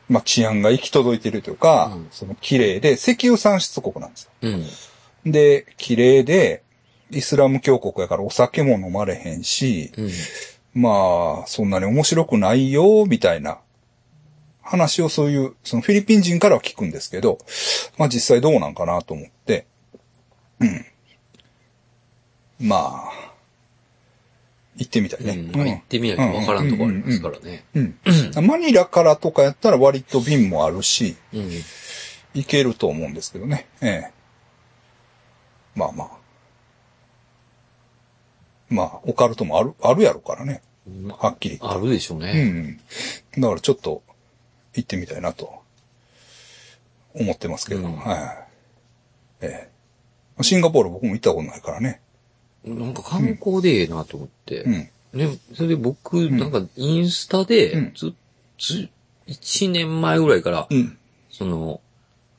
[0.09, 4.31] まあ、治安が行き届いてるというか、うんその綺麗で、石油産出国なんですよ。
[4.41, 5.31] うん。
[5.31, 6.61] で、綺麗で、
[7.09, 10.09] イスラム教国やからお酒も飲まれへんし、うん。
[10.73, 13.59] まあ、そんなに面白くないよ、みたいな
[14.61, 17.37] 話をそういう、そのフィリピン人からは聞くんですけど、
[17.97, 19.67] まあ実際どうなんかなと思って、
[20.59, 20.85] うん。
[22.59, 23.33] まあ、
[24.75, 25.33] 行ってみたいね。
[25.33, 25.55] うん。
[25.55, 27.65] まあ行ってみないとわからんとこありますからね。
[27.75, 27.97] うん。
[28.47, 31.51] マニラからとかやったら割と便もあるし、うん。
[32.33, 33.67] 行けると思うんですけどね。
[33.81, 34.11] ええ。
[35.75, 36.22] まあまあ。
[38.73, 40.61] まあ、オカルトもある、あるやろからね。
[41.03, 42.43] まはっきりあるでしょううね。
[42.43, 42.77] ん。
[43.37, 44.01] だからちょっと
[44.73, 45.61] 行ってみたいなと
[47.13, 48.15] 思ってますけど、うんは
[49.41, 49.45] い。
[49.45, 49.69] え
[50.39, 50.43] え。
[50.43, 52.01] シンガポール僕も行ったことないからね。
[52.65, 54.63] なんか観光でええなと思って。
[54.63, 54.89] うん。
[55.13, 58.13] ね、それで僕、なんかインスタで、うんず、
[58.59, 58.89] ず、
[59.27, 60.97] 1年前ぐらいから、うん。
[61.29, 61.79] その、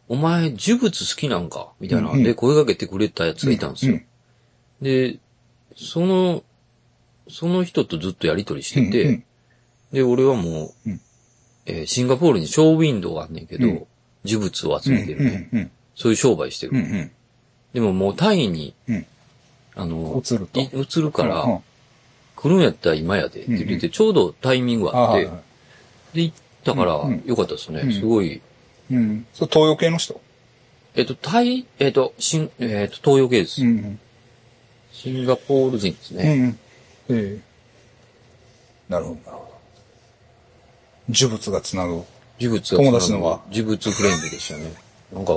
[0.09, 1.68] お前、呪物好きなんか？
[1.80, 2.11] みたいな。
[2.11, 3.95] うんで、声かけてくれたやつがいたんですよ。
[3.95, 4.05] うん
[4.82, 5.18] で、
[5.77, 6.43] その、
[7.29, 9.25] その人とずっとやりとりしてて、うん
[9.93, 11.01] で、俺はもう、うん
[11.66, 13.87] えーシンガポールにショーウィンドウがあんねんけど、うん
[14.25, 14.97] 呪物を集うん。
[14.97, 15.70] めてるね、うん。
[15.95, 16.72] そういう商売してる。
[16.72, 16.79] うん。
[16.79, 17.11] うん。
[17.72, 19.07] でももうタイに、うん
[19.77, 20.61] あの、映ると。
[20.61, 21.61] い映るから、うんうん
[22.37, 25.31] 来るんやったら今やで、って言ってて、ちょうどタイミングがあって、
[26.12, 27.81] で、行ったからうんうん、よかったですね。
[27.83, 28.43] うんすごい、
[28.91, 29.25] うん。
[29.33, 30.20] それ東洋系の人？
[30.97, 33.64] えっと、タイ、えっと、シン、えっと、東洋系です。
[33.64, 33.99] ん。
[35.05, 36.46] シンガポール人ですうね。
[36.46, 36.59] ん。
[37.11, 37.40] ええ。
[38.88, 39.61] なるほど、なるほ
[41.11, 41.14] ど。
[41.14, 42.02] 呪物がつなぐ。
[42.40, 44.72] 呪物が友達のは呪物フレンドでしたね。
[45.12, 45.32] なんか、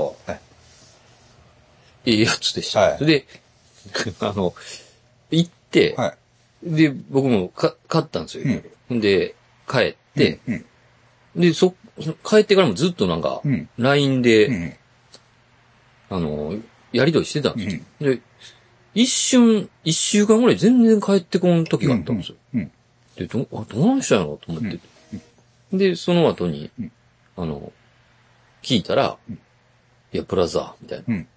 [2.05, 2.79] いいいやつでした。
[2.79, 3.25] はいで、
[4.21, 4.55] あの、
[5.31, 6.15] 行って、は
[6.63, 6.73] い。
[6.73, 8.45] で、僕もか買ったんですよ。
[8.89, 9.35] で、
[9.69, 10.65] 帰って、うん。
[11.35, 14.73] で、そ、そ帰ってからもずっとなんか、うん LINE で、うん。
[16.09, 16.55] あの、
[16.93, 17.81] やりとりしてたんですよ。
[17.99, 18.21] で、
[18.97, 22.35] 一瞬、一週間ぐらい全然帰ってこん時があったんですよ。
[22.55, 22.71] うん。
[23.15, 24.79] で、ど、あ、どうしたんやろうと思って。
[25.71, 26.91] で、その後に、うん
[27.35, 27.71] あの、
[28.63, 29.19] 聞いたら、
[30.11, 31.05] いや、ブラザー、みたいな。
[31.09, 31.27] うん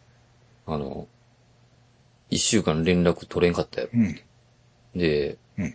[0.67, 1.07] あの、
[2.31, 3.93] 一週間連絡取れんかったやろ。
[3.93, 4.21] うん。
[4.95, 5.75] で、うん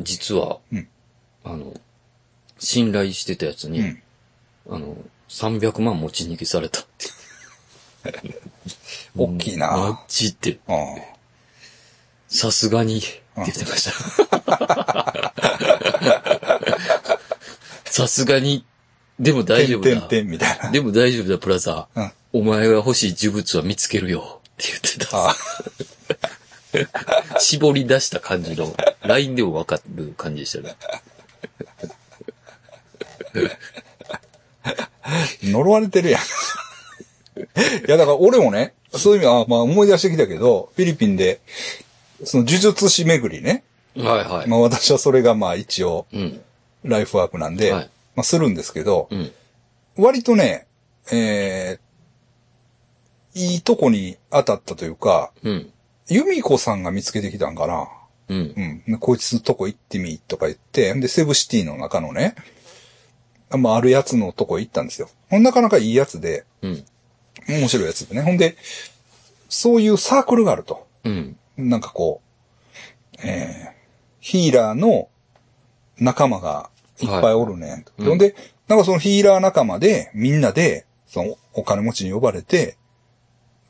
[0.00, 0.88] 実は、うん
[1.44, 1.72] あの、
[2.58, 4.02] 信頼してたやつに、うん。
[4.68, 4.98] あの、
[5.30, 7.06] 300万持ち逃げされたって。
[9.16, 10.58] 大きいなマジで。
[12.28, 15.32] さすがに、って言ってました。
[17.90, 18.64] さすがに、
[19.18, 19.90] でも大丈夫だ。
[19.90, 20.70] てんてんてんみたいな。
[20.70, 22.00] でも大丈夫だ、プラザー。
[22.00, 24.40] うんお前が欲しい呪物は見つけるよ。
[24.40, 25.18] って言ってた。
[25.18, 25.36] ああ。
[27.40, 28.72] 絞り出した感じの、
[29.02, 30.76] LINE でもわかる感じでしたね。
[35.42, 36.20] 呪われてるやん。
[37.86, 41.40] いや、だから俺もね、そういう意味は、まあ思い出してきたけど、フィリピンで、
[42.24, 43.64] その呪術師巡りね。
[43.96, 44.48] はいはい。
[44.48, 46.40] まあ私はそれがまあ一応、うん。
[46.82, 49.32] ライフワークなんで、はいまあするんですけど、うん。
[49.96, 50.66] 割とね、
[51.12, 55.72] えー、いいとこに当たったというか、うん。
[56.08, 57.88] 由美子さんが見つけてきたんかな。
[58.28, 58.82] うん。
[58.88, 58.98] うん。
[58.98, 62.34] こいつのとこ行ってみ、とか言って、で、セブシティの中のね、
[63.50, 65.08] まあ、あるやつのとこ行ったんですよ。
[65.28, 66.84] ほんなかなかいいやつで、うん。
[67.48, 68.22] 面白いやつでね。
[68.22, 68.56] ほんで、
[69.48, 70.86] そういうサークルがあると。
[71.04, 71.36] うん。
[71.56, 72.22] なんかこ
[73.14, 73.72] う、えー、
[74.20, 75.08] ヒーラーの
[75.98, 76.70] 仲間が
[77.00, 77.92] いっぱいおるねんと。
[77.98, 78.34] うんほんで、
[78.68, 82.76] なんかそのヒーラー仲間で、みんなで、そのお金持ちに呼ばれて、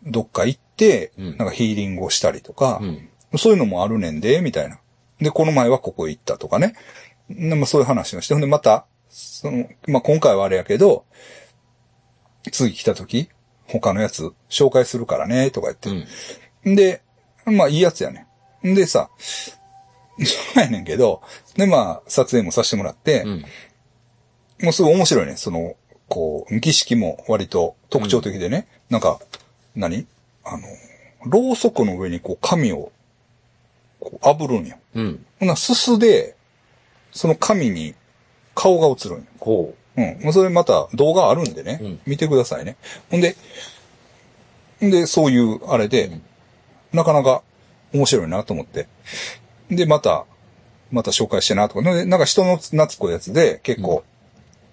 [0.04, 3.08] どっか行って、うんなんかヒーリングをしたりとか、うん。
[3.38, 4.80] そういうのもあるねんで、みたいな。
[5.20, 6.74] で、この前はここ行ったとかね。
[7.28, 11.04] でまあ、そういう話をして、ほんでまた、その、まあ、今回はあれやけど、
[12.50, 13.28] 次来た時、
[13.70, 15.90] 他のやつ紹介するからね、とか言って。
[16.64, 16.74] うん。
[16.76, 17.02] で、
[17.46, 18.26] まあいいやつやね
[18.62, 18.72] ん。
[18.72, 19.52] んでさ、そ
[20.56, 21.22] うやねんけど、
[21.56, 23.44] でまあ撮影もさせてもらって、うん。
[24.62, 25.36] もうすごい面白いね。
[25.36, 25.74] その、
[26.08, 28.66] こう、儀式も割と特徴的でね。
[28.90, 29.20] なんか、
[29.74, 30.06] 何？
[30.44, 30.66] あの、
[31.24, 32.92] ろうそくの上にこう紙を、
[34.00, 34.76] こう炙るんよ。
[34.94, 35.24] うん。
[35.38, 36.36] ほな、すすで、
[37.12, 37.94] その紙に
[38.54, 39.24] 顔が映るんよ。
[39.38, 40.20] ほうん。
[40.22, 41.78] もうそれまた動画あるんでね。
[41.82, 42.76] うん見てくださいね。
[43.10, 43.36] ほんで、
[44.84, 46.22] んで、そういうあれで、うん
[46.92, 47.42] なかなか
[47.92, 48.88] 面白いなと思って。
[49.70, 50.24] で、また、
[50.90, 51.82] また紹介してなとか。
[51.82, 54.04] でなんか人の懐っこいやつで結構、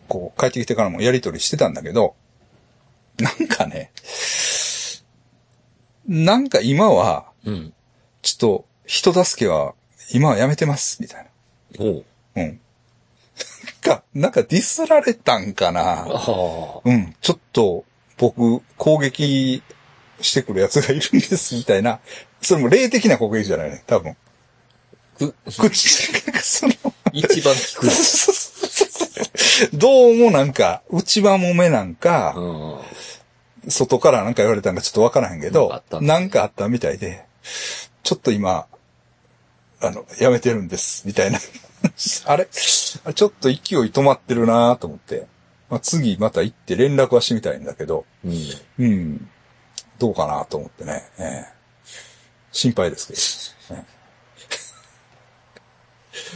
[0.07, 2.15] こう、帰ってきてからもやりとりしてたんだけど、
[3.19, 3.91] なんかね、
[6.07, 7.51] なんか今は、う。
[7.51, 7.73] うん。
[8.21, 9.73] ちょっと、人助けは、
[10.13, 11.29] 今はやめてます、みたいな。
[11.77, 12.05] ほう。
[12.35, 12.59] うん。
[13.83, 16.07] なんか、なんかディスられたんかな。
[16.09, 17.15] あうん。
[17.21, 17.85] ちょっと、
[18.17, 19.61] 僕、攻撃
[20.21, 21.99] してくる奴がいるんです、みたいな。
[22.41, 24.11] それも霊的な攻撃じゃないね、多分。
[24.11, 24.15] あ。
[25.17, 25.35] く、
[25.69, 25.89] 口、
[26.41, 26.73] その、
[27.13, 27.87] 一番聞く。
[29.73, 33.71] どうもなんか、内輪もめなんか、うん。
[33.71, 37.25] 外からなんか言われたんかちょっとわからへんけどなんかあったみたいで、
[38.03, 38.65] ちょっと今、
[39.81, 41.39] あの、やめてるんです、みたいな。
[42.25, 42.47] あれ？
[42.51, 45.27] ちょっと勢い止まってるなと思って。
[45.69, 48.33] まあ、次また行って連絡はしてみたいんだけど、うん。
[48.79, 49.29] うん。
[49.99, 51.03] どうかなと思ってね。
[51.17, 51.57] ええ
[52.53, 53.85] 心配ですけど、ね。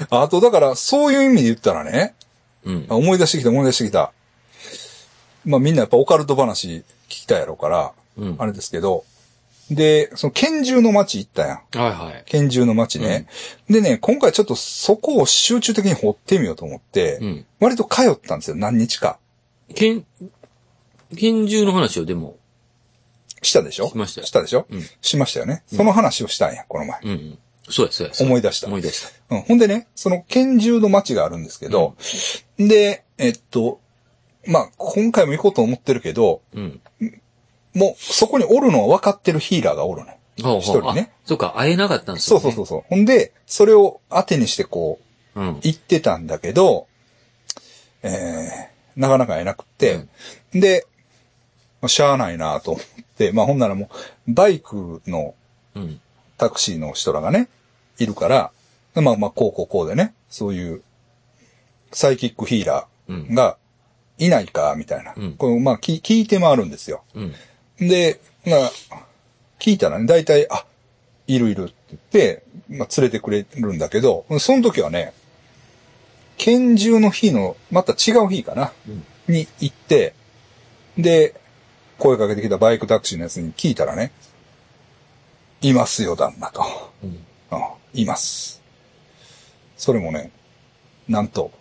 [0.11, 2.13] あと、だから、そういう意味で言ったらね、
[2.63, 2.95] うんあ。
[2.95, 4.11] 思い出してきた思い出してきた。
[5.45, 8.35] まあみんなやっぱオカルト話聞きたいやろうから、うん。
[8.37, 9.05] あれですけど、
[9.72, 11.57] で、その拳銃の街行ったやん。
[11.57, 12.24] はいはい。
[12.26, 13.26] 拳銃の街ね。
[13.69, 17.45] でね、今回ちょっとそこを集中的に掘ってみようと思って、うん。
[17.61, 19.17] 割と通ったんですよ、何日か。
[19.74, 20.05] 拳、
[21.17, 22.36] 拳銃の話をでも、
[23.41, 23.88] したでしょ？
[23.88, 25.63] しましたよしたでしょ、うんしましたよね。
[25.65, 26.99] その話をしたんや、この前。
[27.03, 27.39] うんうん。
[27.69, 28.13] そうや、そうや。
[28.13, 29.36] そうや思い出した思い出した。
[29.36, 29.41] うん。
[29.43, 31.95] ほんでね、その拳銃の街があるんですけど、
[32.57, 33.80] で、えっと、
[34.45, 36.82] まあ、今回も行こうと思ってるけど、うん。
[37.74, 40.19] もう、そこにおるのは分かってるヒーラーがおるね。
[40.38, 41.11] 一人ね。
[41.13, 42.43] あそうか、会えなかったんですよ、ね。
[42.43, 42.84] そうそうそうそう。
[42.89, 44.99] ほんで、それを当てにしてこ
[45.36, 45.43] う、う。
[45.43, 45.59] うん。
[45.61, 46.88] 行ってたんだけど、
[48.03, 50.05] えー、なかなか会えなくって、
[50.53, 50.86] で、
[51.82, 52.84] まあしゃあないなと思っ
[53.17, 53.89] て、まあほんならも
[54.28, 55.36] う、バイクの
[55.76, 56.01] うん。
[56.38, 57.49] タクシーの人らがね、
[57.99, 58.51] いるから、
[58.95, 60.82] まあまあ、こうこうこうでね、そういう、
[61.93, 63.34] サイキックヒーラうんー。
[63.36, 63.57] が
[64.17, 65.13] いないか、みたいな。
[65.15, 67.03] うんこれまあ聞、聞いて回るんですよ。
[67.13, 67.34] うん。
[67.82, 68.71] で、まあ、
[69.59, 70.65] 聞いたらね、大体、あ、
[71.27, 75.13] いるいるって言って、まあ、連れてくれるんだけど、その時はね、
[76.38, 80.13] 拳銃の日の、また違う日かな、うんに行って、
[80.97, 81.36] で、
[81.97, 84.11] 声かけてきたバイクタクシーのやつに聞いたらね、
[85.61, 86.63] いますよ、旦那と。
[87.03, 87.09] うん。
[87.09, 87.63] うん、
[87.93, 88.61] います。
[89.77, 90.32] それもね、
[91.07, 91.51] なんと、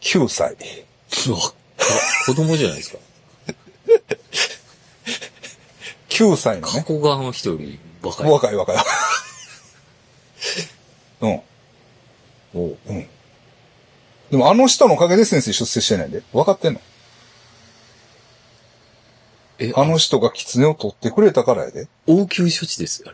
[0.00, 0.56] 9歳。
[2.26, 2.98] 子供じゃないですか。
[6.14, 8.30] 9歳の加ね、古川の人より若い。
[8.30, 8.76] 若い若い。
[11.20, 11.40] うん。
[12.54, 12.78] おう
[14.30, 16.22] でもあの人のおかげで先生出世してないんで。
[16.32, 16.80] 分かってんの？
[19.58, 21.88] え、あの人が狐を取ってくれたからやで。
[22.06, 23.12] 応急処置ですよ、あ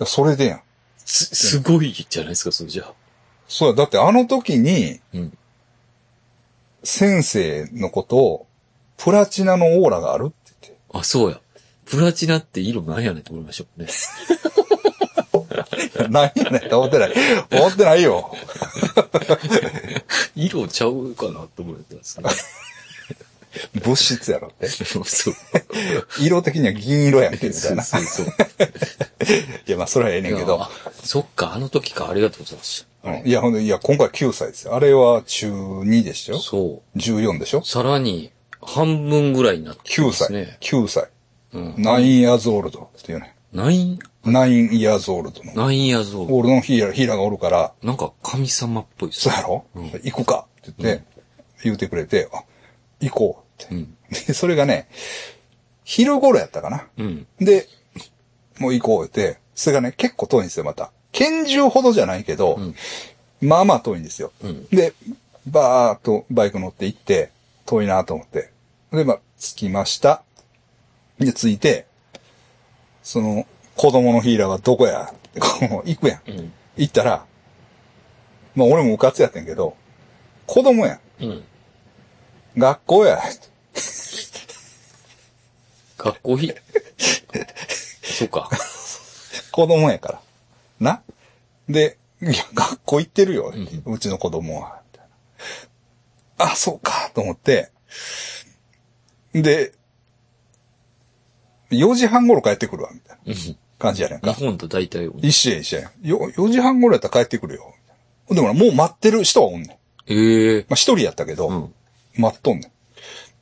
[0.00, 0.06] れ。
[0.06, 0.62] それでやん。
[1.04, 2.94] す、すごいじゃないですか、それじゃあ。
[3.48, 5.38] そうや、だってあの時に、うん。
[6.84, 8.46] 先生のことを、
[8.96, 10.80] プラチナのオーラがあるって言って。
[10.94, 11.41] あ、そうや。
[11.86, 13.88] プラチナって色なんやねんと思いましょうね。
[16.10, 17.12] 何やねんって思ってない。
[17.52, 18.34] 思ってないよ。
[20.36, 22.28] 色ちゃうかなと思ってたんですけど。
[23.84, 24.66] 物質やろって。
[24.68, 25.34] そうそう。
[26.20, 27.82] 色的には銀色やんけ、みたいな。
[27.82, 28.34] そうそうそう。
[29.68, 30.66] いや、まあ、それはええねんけど。
[31.04, 32.86] そっか、あの時か、ありがとうございます。
[33.04, 34.74] うんいや、ほんで、いや、今回9歳ですよ。
[34.74, 36.38] あれは中2でしたよ。
[36.38, 36.98] そう。
[36.98, 37.64] 14でしょ？
[37.64, 38.30] さらに、
[38.62, 41.08] 半分ぐらいになってま ?9 歳。
[41.52, 41.74] すね。
[41.76, 41.84] 9歳。
[41.84, 41.96] うん。
[41.96, 43.34] 9 years old っていうね。
[43.52, 45.66] ナイン、9 years old の。
[45.66, 51.04] ナインヤーゾーオールドのヒーラー、ヒーラーがおるから、なんか神様っぽいですそうやろ、うん行くかって言って、
[51.64, 52.42] 言うてくれて、あ、
[53.00, 53.74] 行こうって。
[53.74, 53.94] うん。
[54.10, 54.88] で、それがね、
[55.84, 56.86] 昼頃やったかな。
[56.96, 57.26] うん。
[57.38, 57.68] で、
[58.58, 60.92] もう行こうって、それがね、結構遠いんですよ、また。
[61.10, 62.74] 拳銃ほどじゃないけど、うん
[63.42, 64.30] まあまあ遠いんですよ。
[64.44, 64.66] うん。
[64.68, 64.94] で、
[65.48, 67.32] バーっとバイク乗って行って、
[67.66, 68.52] 遠いなと思って。
[68.92, 70.22] で、まあ、着きました。
[71.24, 71.86] で、着いて、
[73.02, 73.46] その、
[73.76, 76.30] 子供のヒーラーはどこやこう、 行くやん。
[76.30, 76.52] うん。
[76.76, 77.26] 行ったら、
[78.54, 79.76] まあ俺もうかつやってんけど、
[80.46, 81.24] 子供やん。
[81.24, 81.44] うん。
[82.56, 83.22] 学校や。
[85.98, 86.52] 学校ひ、
[88.02, 88.50] そうか。
[89.52, 90.22] 子供やから。
[90.80, 91.02] な？
[91.68, 93.52] で、いや、学校行ってるよ。
[93.86, 94.80] うちの子供は。
[96.38, 97.70] あ、そうか、と思って。
[99.32, 99.72] で、
[101.76, 104.32] 4時半頃帰ってくるわ、みたいなうん感じやねんか。
[104.32, 105.90] 日本と大体、一緒や一緒や。
[106.02, 107.74] よ、4時半頃やったら帰ってくるよ。
[108.30, 109.68] でもなもう待ってる人はおんね
[110.08, 110.12] ん。
[110.12, 111.74] ええまあ、一人やったけど、うん。
[112.16, 112.70] 待っとんね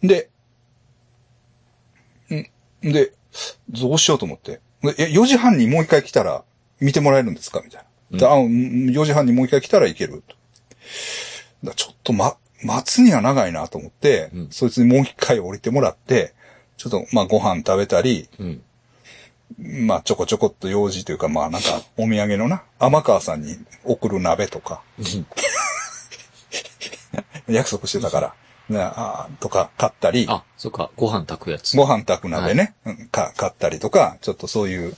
[0.03, 0.07] ん。
[0.07, 0.31] で、
[2.31, 3.13] んで、
[3.69, 4.61] どうしようと思って。
[4.83, 6.43] でえ、4時半にもう一回来たら
[6.81, 7.61] 見てもらえるんですか？
[7.65, 8.35] みたいな。
[8.35, 10.23] うん4時半にもう一回来たらいける？
[10.27, 10.37] と。
[11.65, 16.33] だちょっとま、待つには長いなと思って、うんそいつにもう一回降りてもらって、
[16.81, 18.63] ちょっと、まあ、ご飯食べたり、うん。
[19.87, 23.55] まあ、ちょこちょこっと用事というか、まあ、なんか、お土産のな、天川さんに
[23.85, 24.81] 送る鍋とか、
[27.49, 28.35] 約束してたから、
[28.71, 31.77] ね、あーとか買ったり、あ、そっか、ご飯炊くやつ。
[31.77, 34.97] ご飯炊く鍋ね、うんか、買ったりとか、ちょっとそういう、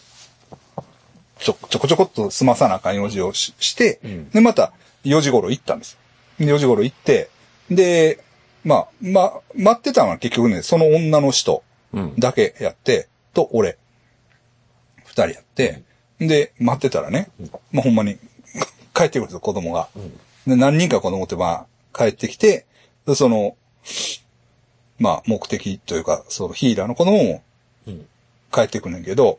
[1.41, 4.72] ちょ、ちょこちょこっと済まさなあかん用事をしして、うんで、また
[5.05, 5.99] 4時頃行ったんです。
[6.39, 7.28] で、4時頃行って、
[7.70, 8.22] で、
[8.62, 11.72] まあ、ま、待ってたのは結局ね、その女の人うん。
[12.18, 13.78] だけやって、と俺、
[15.05, 15.82] 二人やって、
[16.18, 17.28] で、待ってたらね、
[17.70, 18.18] まあ、ほんまに、
[18.95, 19.88] 帰ってくるんですよ、子供が。
[20.47, 22.66] で、何人か子供ってまあ、帰ってきて、
[23.07, 23.57] でその、
[24.99, 27.43] まあ、目的というか、そのヒーラーの子供も
[27.86, 28.07] うん。
[28.53, 29.38] 帰ってくるんやけど、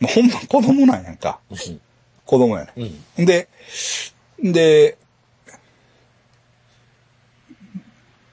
[0.00, 1.40] まあ、ほんま子供なんやんか。
[1.50, 1.80] うん。
[2.26, 2.72] 子供やね
[3.16, 3.22] うん。
[3.24, 3.26] ん。
[3.26, 3.48] で、
[4.42, 4.98] で、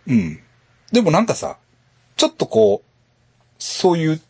[0.07, 0.39] うん。
[0.91, 1.57] でもなんかさ、
[2.15, 2.89] ちょっとこう、
[3.57, 4.21] そういう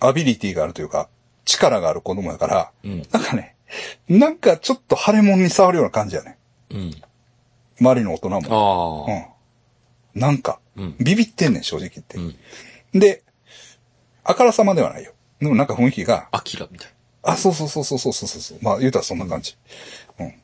[0.00, 1.08] アビリティがあるというか、
[1.44, 3.02] 力がある子供やから、うん。
[3.12, 3.56] なんかね、
[4.08, 6.38] なんかちょっと腫れ物に触るような感じやね。
[6.70, 6.94] うん。
[7.80, 9.06] 周りの大人も。
[9.08, 9.14] ああ。
[10.14, 10.20] うん。
[10.20, 10.96] なんか、うん。
[11.00, 12.18] ビビってんねん、正直言って。
[12.18, 12.98] うん。
[12.98, 13.22] で、
[14.24, 15.12] あからさまではないよ。
[15.40, 16.88] でもなんか雰囲気が、アキラみたい
[17.22, 18.58] あ、そうそうそうそうそうそうそう。
[18.62, 19.56] まあ言うたらそんな感じ。
[20.18, 20.34] うん。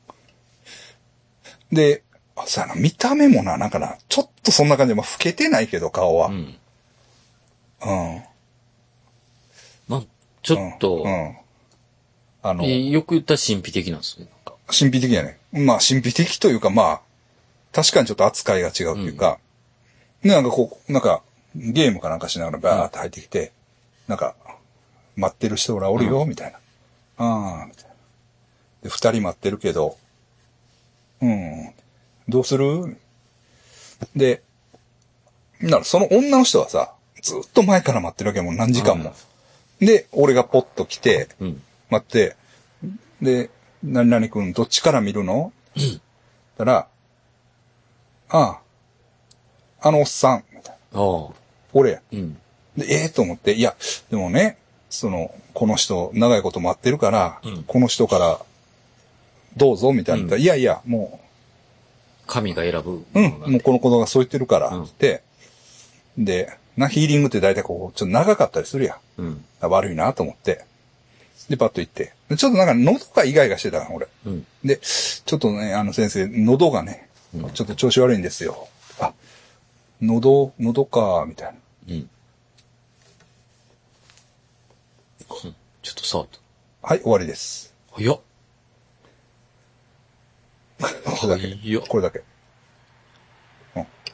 [1.73, 2.08] で、あ、
[2.47, 6.29] そうやな、見た目もな、なんかな、ちょっとそんな感じで、まあ老けてないけど顔は。
[6.29, 6.35] な。
[6.35, 6.45] ううん。
[6.45, 6.47] ん。
[7.81, 8.23] うん。
[9.89, 10.03] まあ、
[10.43, 11.37] ちょっとう、ん。
[12.43, 14.27] あの、えーよく言ったら神秘的なんですね。
[14.27, 14.55] なんか。
[14.69, 15.39] 神秘的やね。
[15.53, 17.01] まあ神秘的というか、まあ、
[17.73, 19.39] 確かにちょっと扱いが違うというか、
[20.23, 21.23] でなんかこう、なんか、
[21.55, 23.53] ゲームかなんかしながらバーって入ってきて、
[24.07, 24.35] なんか、
[25.17, 26.59] 待ってる人らおるよ、みたいな。
[27.25, 27.91] ああ、みたいな。
[28.83, 29.97] で、二人待ってるけど、
[31.21, 31.75] うん、
[32.29, 32.97] どうする？
[34.15, 34.43] で、
[35.61, 39.15] ならその女の人はさ、ずっと前から待ってるわけよもう何時間も。
[39.81, 41.63] で、俺がポッと来て、うん。
[41.91, 42.37] 待って、
[43.23, 43.51] で、
[43.83, 45.53] 何々君どっちから見るの？
[46.57, 46.89] たら、
[48.29, 48.61] あ
[49.81, 51.01] あ、あのおっさん、みたいな。
[51.01, 51.33] ああ。
[51.73, 52.03] 俺や。
[52.13, 52.35] うん。
[52.77, 53.09] で、ええ？
[53.09, 53.75] と思って、いや、
[54.11, 54.59] でもね、
[54.91, 58.41] その、この人、長いこと待ってるから、うんこの人から、
[59.57, 61.21] どうぞ、みたいな、うんいやいや、も
[62.29, 62.93] 神が選ぶ。
[62.93, 64.89] う、うん、もうこの子がそう言ってるから、うん
[66.19, 69.23] で、な、ヒーリングって大体こう、ちょっと長かったりするやん。
[69.23, 69.45] うん。
[69.61, 70.65] 悪いなと思って。
[71.49, 72.13] で、パッと行って。
[72.29, 74.09] でちょっとなんか喉がイガイガしてたから、俺。
[74.27, 74.47] うん。
[74.65, 78.69] で、ちょっとね、あの先生、喉がね、うんちょっと調子悪いんですよ。
[79.01, 79.13] あ、
[80.01, 81.59] 喉、喉か、みたいな。
[81.89, 81.95] うん。
[81.95, 82.11] うん
[85.83, 86.39] ちょっと触った。
[86.89, 87.75] はい、終わりです。
[87.93, 88.21] 早っ。
[90.79, 91.55] これだけ。
[91.57, 91.83] 早っ。
[91.89, 92.23] これだけ。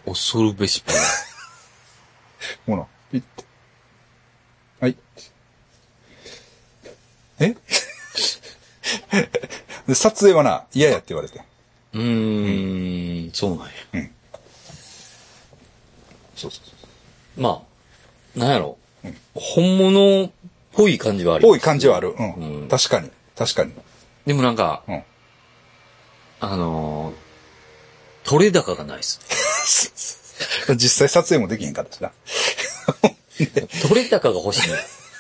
[0.07, 1.03] 恐るべしパワー。
[2.67, 3.45] ほら、ピッて。
[4.81, 4.97] はい。
[7.41, 7.55] え？
[9.89, 11.41] で、撮影はな、嫌やって言われて。
[11.95, 13.73] うーん、そうなんや。
[16.37, 16.61] そうそうそ
[17.39, 17.41] う。
[17.41, 17.63] ま
[18.37, 18.77] あ、なんやろ。
[19.35, 20.31] 本物っ
[20.73, 21.47] ぽい感じはある。
[21.47, 22.11] 多い感じはある。
[22.11, 22.35] うん。
[22.35, 23.11] うん確かに。
[23.37, 23.73] 確かに。
[24.27, 25.03] でもなんか、うん。
[26.53, 29.21] あのー、取れ高がないっす。
[30.77, 32.13] 実際撮影もできへんかったしな。
[33.89, 34.77] 取れ高が欲しいね。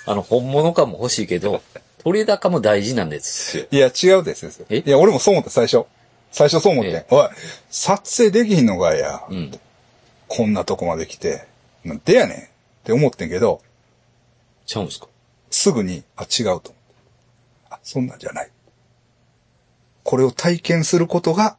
[0.06, 1.62] あの、本物感も欲しいけど、
[1.98, 3.66] 取れ高も大事なんですよ。
[3.70, 4.66] いや、違うです。
[4.68, 4.78] え？
[4.84, 5.84] いや、俺もそう思った、最初。
[6.32, 6.90] 最初そう思って。
[6.90, 7.28] えおい、
[7.70, 9.22] 撮影できひんのかいや。
[9.28, 9.58] うん。
[10.28, 11.46] こんなとこまで来て。
[11.84, 12.42] なんでやねんっ
[12.84, 13.62] て思ってんけど、
[14.66, 15.06] ちゃうんすか？
[15.50, 16.70] すぐに、あ、違うと思って。
[17.70, 18.50] あ、そんなんじゃない。
[20.04, 21.56] これを体験することが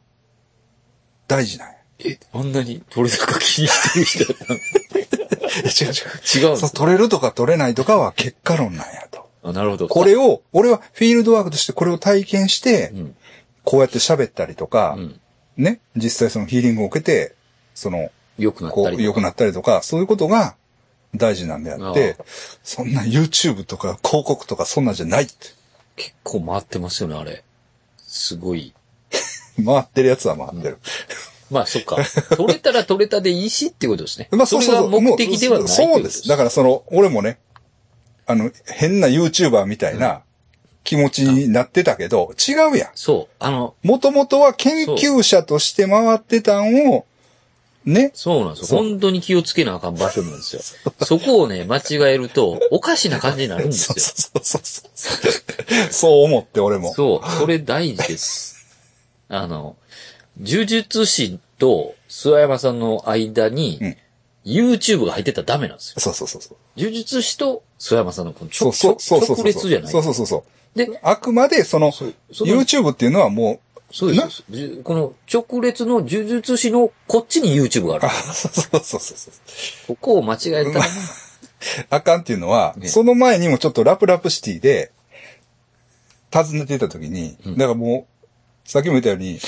[1.28, 1.74] 大事なんや。
[1.98, 4.60] え、あんなに取れ高気にしてる人やったの？
[5.56, 5.94] 違う違う。
[5.94, 6.70] そう、違うんすか？
[6.70, 9.28] 取れるとか取れないとかは結果論なんやと。
[9.42, 9.88] あ、なるほど。
[9.88, 13.16] これを、俺はフィールドワークとしてこれを体験して、うん。
[13.64, 15.20] こうやって喋ったりとか、うん。
[15.56, 17.34] ね、実際そのヒーリングを受けて、
[17.74, 19.02] その、良くなったりとか。
[19.02, 20.54] 良くなったりとか、そういうことが
[21.14, 22.24] 大事なんであってあ、
[22.62, 25.32] そんな YouTube とか広告とかそんなんじゃないって。
[25.96, 27.42] 結構回ってますよね、あれ。
[28.16, 28.72] すごい。
[29.64, 30.78] 回ってるやつは回ってる。
[31.50, 31.96] まあ、そっか。
[32.36, 34.28] 取れたら取れたでいいしってことですね。
[34.32, 35.00] まあそうそうそう。
[35.00, 36.26] 目的ではないそうです。
[36.28, 37.38] だかからその、俺もね、
[38.26, 40.22] あの、変な YouTuber みたいな
[40.82, 42.90] 気持ちになってたけど、違うやん。
[42.94, 43.34] そう。
[43.38, 47.06] あの、もともとは研究者として回ってたんを、
[47.86, 48.10] ね。
[48.14, 48.80] そうなんですよ。
[48.80, 50.62] 本当に気をつけなあかん場所なんですよ。
[51.06, 53.94] そこをね、間違えると、おかしな感じになるんですよ。
[53.98, 55.28] そうそうそうそ
[55.88, 55.92] う。
[55.92, 56.92] そう思って俺も。
[56.92, 57.30] そう。
[57.38, 58.56] それ大事です。
[59.28, 59.76] あの、
[60.40, 63.96] 呪術師と諏訪山さんの間に、うん
[64.46, 65.94] YouTube が入ってたらダメなんですよ。
[65.98, 66.80] そうそうそうそう。
[66.80, 69.36] 呪術師と諏訪山さんのこの直そうそうそうそう。
[69.38, 69.90] 直列じゃない。
[69.90, 70.44] そうそうそうそ
[70.76, 70.78] う。
[70.78, 71.90] で、あくまでその、
[72.30, 73.60] YouTube っていうのはも
[73.96, 78.10] そうですこの直列の呪術師のこっちに YouTube があう、るあ、。
[78.10, 79.96] そうそうそうそう。
[79.96, 80.84] ここを間違えたら、
[81.88, 84.92] あかんっていうのは、ねその前にもちょっとラプラプシティで、
[86.30, 89.40] 訪ねていた時に、うんだからもう、さっきも言ったように、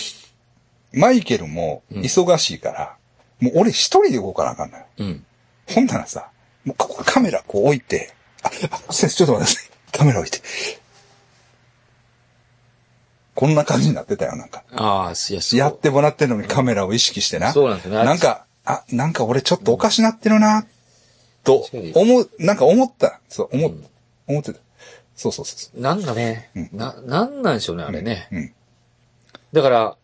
[0.95, 2.97] マイケルも忙しいから、
[3.41, 4.85] もう俺一人で動かなあかんのよ。
[4.97, 5.27] うん。
[5.75, 6.31] ほんならさ、
[6.65, 8.51] もうここカメラこう置いて、あ、
[8.89, 9.99] あ先生ちょっと待ってください。
[9.99, 10.41] カメラ置いて。
[13.39, 14.65] こんな感じになってたよ、なんか。
[14.73, 15.66] ああ、いや。
[15.66, 17.52] やってもらってるのにカメラを意識してな。
[17.52, 18.05] そうなんですよね。
[18.05, 20.66] なんか、あ、なんか俺ちょっとおかしなってるな、
[21.44, 23.20] と思う、なんか思った。
[23.28, 23.86] そう、思っうん
[24.27, 24.59] 思ってた。
[25.15, 27.93] そうそうそうそなんかね、うんな、なんなんでしょうね、あう。
[27.93, 28.27] れね。
[28.32, 28.52] うん。
[29.52, 29.97] だから、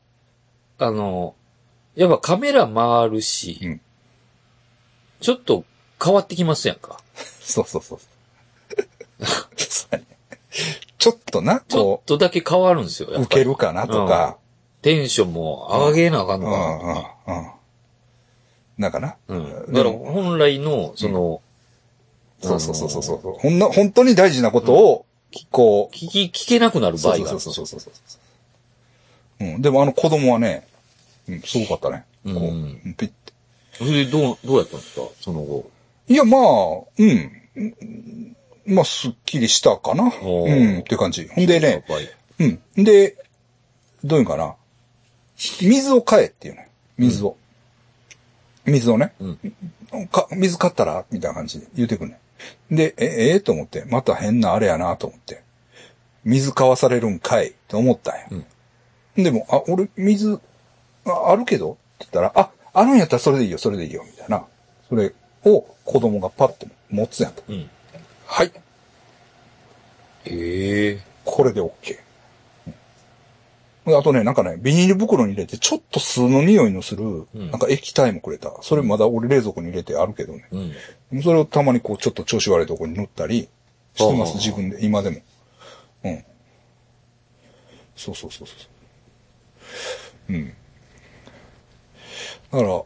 [0.79, 1.35] あの、
[1.97, 3.81] やっぱカメラ回るし、うん
[5.21, 5.65] ちょっと
[6.01, 6.99] 変わってきますやんか。
[7.43, 7.99] そうそうそう。
[9.59, 10.07] そうやね
[11.05, 13.11] ちょっとな、ちょこっとだけ変わるんですよ。
[13.11, 14.39] う、やっぱり受けるかなとか、
[14.81, 17.51] テンションも上げなあかんうん、のうん、かうん。
[18.79, 19.17] なんかな。
[19.29, 19.37] な。
[19.37, 19.73] うん。
[19.75, 21.43] だから本来の、その、
[22.41, 23.33] そうそうそうそうそう。
[23.39, 25.05] ほんな、本当に大事なことを、
[25.51, 27.27] こう、聞き、聞けなくなる場合がある。
[27.29, 28.19] そうそうそうそうそうそ
[29.41, 29.45] う。
[29.45, 29.61] うん。
[29.61, 30.67] でもあの子供はね、
[31.29, 32.07] うん、すごかったね。
[32.25, 33.15] こう、うんうんピッて。
[33.75, 35.03] それでどう、どうやったんですか？
[35.21, 35.71] その後。
[36.09, 36.43] いや、まあ、
[36.97, 38.37] うん。
[38.67, 40.13] うんまあ、すっきりしたかな。
[40.23, 41.29] おうーん、って感じ。
[41.29, 41.85] ほんでね、
[42.39, 42.85] うん。
[42.85, 43.17] で、
[44.03, 44.55] どういうんかな。
[45.37, 46.71] 水を買えっていうね。
[46.97, 47.37] 水を。
[48.65, 49.13] 水をね。
[49.21, 49.29] う
[49.99, 50.09] ん。
[50.09, 52.19] か、水買ったらみたいな感じで言うてくんね
[52.71, 52.77] ん。
[52.77, 55.43] で、え、ええと思って、また変なあれやなと思って。
[56.25, 59.23] 水買わされるんかいって思ったんや。
[59.23, 60.41] でも、あ、俺、水、
[61.05, 61.73] ああるけど？
[61.73, 64.47] って言ったら、あ、あるんやったらそれでいいよ、それでいいよ、みたいな。
[64.89, 65.13] それ
[65.45, 67.43] を子供がパッて持つやんと。
[67.49, 67.69] うん。
[68.27, 68.53] はい。
[70.27, 71.99] ええこれで OK。
[72.67, 72.75] うん
[73.87, 78.51] あとね、なんかね、ビニール袋に入れて、ちょっと酢の匂いのする、んなんか液体もくれた。
[78.63, 80.49] それまだ俺冷蔵庫に入れてあるけどね。
[81.13, 81.23] うん。
[81.23, 83.47] それをたまにこう、ちょっと調子悪いところに塗ったり
[83.95, 85.21] してます、自分で、今でも。
[86.05, 86.25] うん。
[87.95, 88.55] そうそうそうそ
[90.31, 90.33] う。
[90.33, 90.49] うん。
[92.53, 92.83] だから、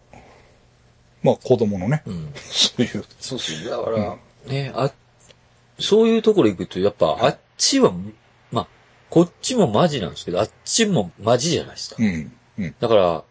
[1.23, 2.33] まあ子供のね、うん。
[2.35, 3.71] そういう、そうそう。
[3.71, 4.17] だから、
[4.53, 4.91] ね、あ、
[5.79, 7.93] そういうところ行くと、やっぱ、あっちは、
[8.51, 8.69] まあ、
[9.11, 11.97] こっちもマジなんですけど、あっちもマジじゃないですか。
[11.99, 12.75] うん、うん。
[12.81, 13.25] だから、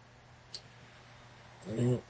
[1.74, 2.00] ん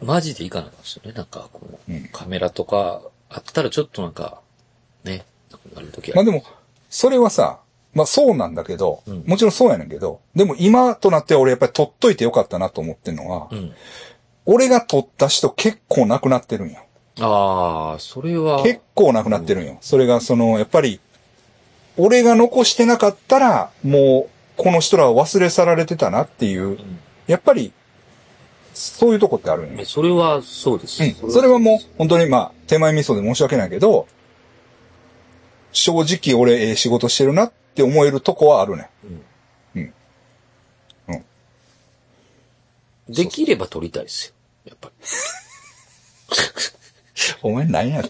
[0.00, 1.12] マジでいかなかったですよね。
[1.12, 4.40] なんか、このうんカメラとかあったらちょっとなんか、
[5.04, 5.24] ね、
[5.74, 6.16] なるときは。
[6.16, 6.44] まあでも、
[6.88, 7.60] それはさ、
[7.94, 13.74] まあそうなんだけど、うんもちろんそうやねんけど、でも今となっては俺やっぱり撮っといてよかったなと思ってんのは、うん。
[14.46, 16.84] 俺が撮った人結構亡くなってるんよ。
[17.20, 19.78] ああ、それは、結構亡くなってるんよ。
[19.80, 21.00] それがその、やっぱり、
[21.96, 27.72] 俺が残してなかったら、もう、この人らは忘れ去られてたなっていうう、んやっぱり、
[28.74, 29.84] そういうとこってあるんよ。
[29.84, 31.02] それはそうです。
[31.02, 31.32] うん。
[31.32, 34.06] それはもう、本当にまあ、手前味噌で申し訳ないけど、
[35.72, 38.90] 正直俺、ええ仕事してるなって思えるとこはあるね。
[39.04, 39.12] うん
[39.76, 39.94] うん
[43.08, 44.34] できれば撮りたいですよ。
[44.66, 44.94] やっぱり。
[47.42, 48.02] お前なんや。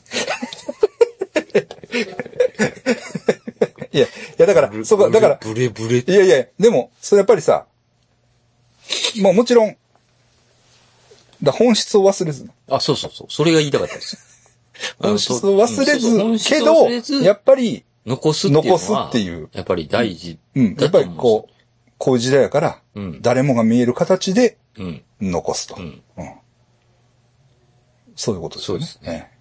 [3.90, 4.09] いや、い
[4.39, 5.98] やだから、そこ、だから、ブレブレ。
[6.01, 7.66] いやいや、でも、それやっぱりさ、
[9.20, 9.76] まあもちろん、
[11.43, 13.26] だ本質を忘れず、あ、そうそうそう。
[13.30, 14.18] それが言いたかったです。
[14.98, 16.89] 本質を忘れず、けど
[17.24, 18.78] やっぱり、残すっていうのは。
[18.78, 20.39] 残すっていうやっぱり大事。
[20.55, 21.52] うん、やっぱりこう、
[21.98, 23.01] こういう時代やから、う。
[23.01, 23.22] うん。
[23.22, 25.02] 誰もが見える形でうん。
[25.20, 25.76] 残すと。
[25.76, 26.02] うん。
[26.16, 26.30] うん
[28.18, 28.84] そういうことですよね。
[28.84, 29.38] そうですね。